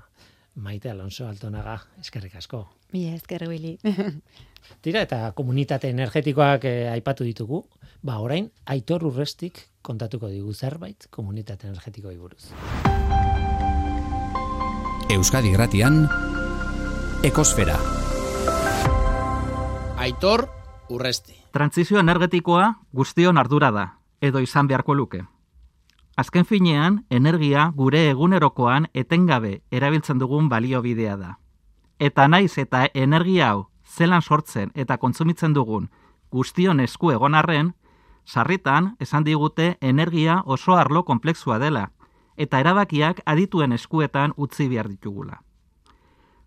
[0.54, 2.68] Maite Alonso Altonaga eskerrik asko.
[2.92, 3.78] Mila ezker Willy.
[4.84, 7.64] Tira eta komunitate energetikoak eh, aipatu ditugu,
[8.02, 12.52] ba orain Aitor Urrestik kontatuko digu zerbait komunitate energetikoi buruz.
[15.10, 16.06] Euskadi Gratian
[17.24, 17.76] Ekosfera.
[19.98, 20.48] Aitor
[20.90, 21.36] Urresti.
[21.52, 23.86] Trantzizio energetikoa guztion ardura da,
[24.20, 25.24] edo izan beharko luke.
[26.16, 31.38] Azken finean, energia gure egunerokoan etengabe erabiltzen dugun baliobidea da.
[31.98, 35.88] Eta naiz eta energia hau zelan sortzen eta kontsumitzen dugun
[36.30, 37.72] guztion esku egon arren,
[38.26, 41.90] sarritan esan digute energia oso arlo konplexua dela,
[42.36, 45.42] eta erabakiak adituen eskuetan utzi behar ditugula.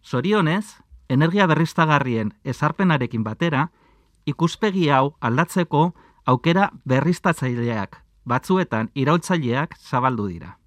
[0.03, 3.70] Zorionez, energia berriztagarrien ezarpenarekin batera,
[4.26, 5.93] ikuspegi hau aldatzeko
[6.26, 10.58] aukera berriztatzaileak, batzuetan iraultzaileak zabaldu dira.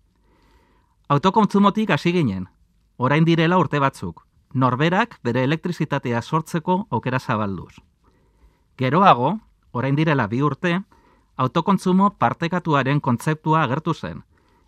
[1.09, 2.49] Autokontsumotik hasi ginen,
[2.97, 7.75] orain direla urte batzuk, norberak bere elektrizitatea sortzeko aukera zabalduz.
[8.79, 9.37] Geroago,
[9.73, 10.81] orain direla bi urte,
[11.37, 14.23] autokontsumo partekatuaren kontzeptua agertu zen,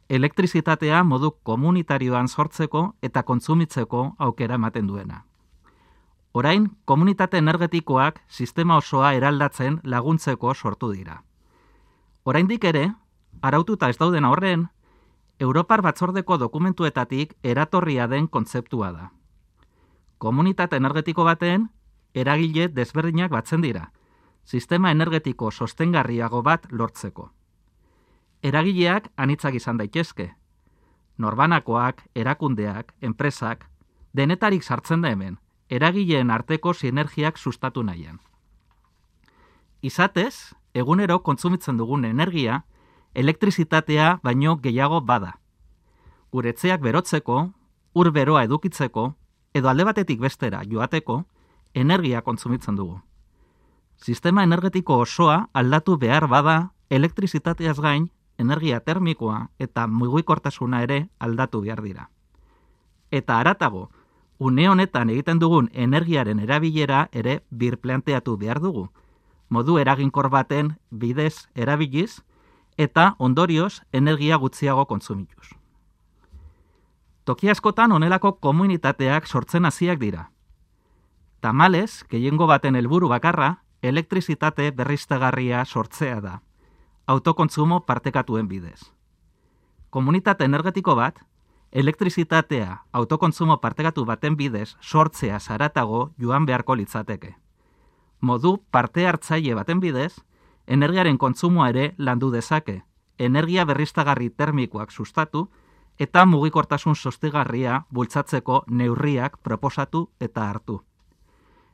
[0.08, 5.24] elektrizitatea modu komunitarioan sortzeko eta kontsumitzeko aukera ematen duena.
[6.34, 11.22] Orain, komunitate energetikoak sistema osoa eraldatzen laguntzeko sortu dira.
[12.24, 12.92] Oraindik ere,
[13.42, 14.68] araututa ez dauden horren,
[15.42, 19.08] Europar batzordeko dokumentuetatik eratorria den kontzeptua da.
[20.22, 21.66] Komunitate energetiko baten,
[22.14, 23.88] eragile desberdinak batzen dira,
[24.44, 27.32] sistema energetiko sostengarriago bat lortzeko.
[28.42, 30.28] Eragileak anitzak izan daitezke.
[31.18, 33.66] Norbanakoak, erakundeak, enpresak,
[34.14, 38.20] denetarik sartzen da hemen, eragileen arteko sinergiak sustatu nahian.
[39.82, 42.64] Izatez, egunero kontsumitzen dugun energia,
[43.14, 45.38] elektrizitatea baino gehiago bada.
[46.32, 47.52] Guretzeak berotzeko,
[47.94, 49.12] ur beroa edukitzeko,
[49.54, 51.24] edo alde batetik bestera joateko,
[51.74, 53.00] energia kontsumitzen dugu.
[53.96, 58.08] Sistema energetiko osoa aldatu behar bada elektrizitateaz gain
[58.38, 62.08] energia termikoa eta mugikortasuna ere aldatu behar dira.
[63.10, 63.90] Eta aratago,
[64.38, 68.88] une honetan egiten dugun energiaren erabilera ere birplanteatu behar dugu,
[69.52, 72.22] modu eraginkor baten bidez erabiliz
[72.80, 75.52] eta ondorioz energia gutxiago kontsumituz.
[77.24, 80.30] Toki askotan honelako komunitateak sortzen hasiak dira.
[81.40, 83.50] Tamalez, gehiengo baten helburu bakarra,
[83.82, 86.40] elektrizitate berriztagarria sortzea da,
[87.06, 88.80] autokontsumo partekatuen bidez.
[89.90, 91.20] Komunitate energetiko bat,
[91.72, 97.41] elektrizitatea autokontsumo partekatu baten bidez sortzea zaratago joan beharko litzateke.
[98.22, 100.12] Modu parte hartzaile baten bidez,
[100.66, 102.84] energiaren kontsumoa ere landu dezake,
[103.18, 105.48] energia berriztagarri termikoak sustatu
[105.98, 110.84] eta mugikortasun sostigarria bultzatzeko neurriak proposatu eta hartu.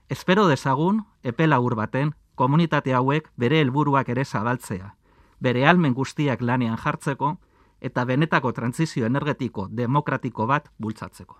[0.09, 4.95] Espero dezagun, epe lagur baten, komunitate hauek bere helburuak ere zabaltzea,
[5.41, 7.37] bere almen guztiak lanean jartzeko
[7.81, 11.37] eta benetako trantzizio energetiko demokratiko bat bultzatzeko.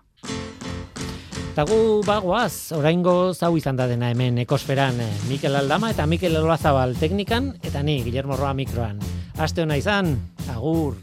[1.59, 6.39] Eta gu bagoaz, oraingo zau izan da dena hemen ekosferan eh, Mikel Aldama eta Mikel
[6.39, 9.03] Olazabal teknikan eta ni Guillermo Roa mikroan.
[9.35, 10.15] Aste hona izan,
[10.55, 10.95] agur.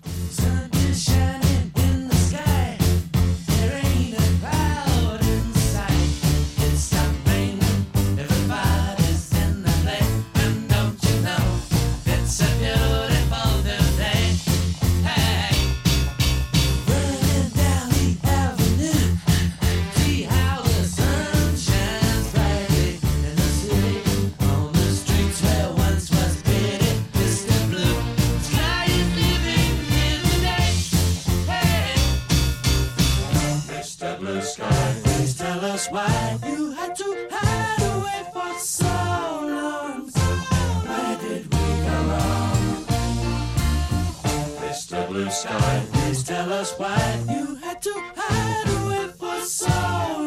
[45.36, 46.96] Sky, please tell us why
[47.28, 50.25] you had to hide away for so long.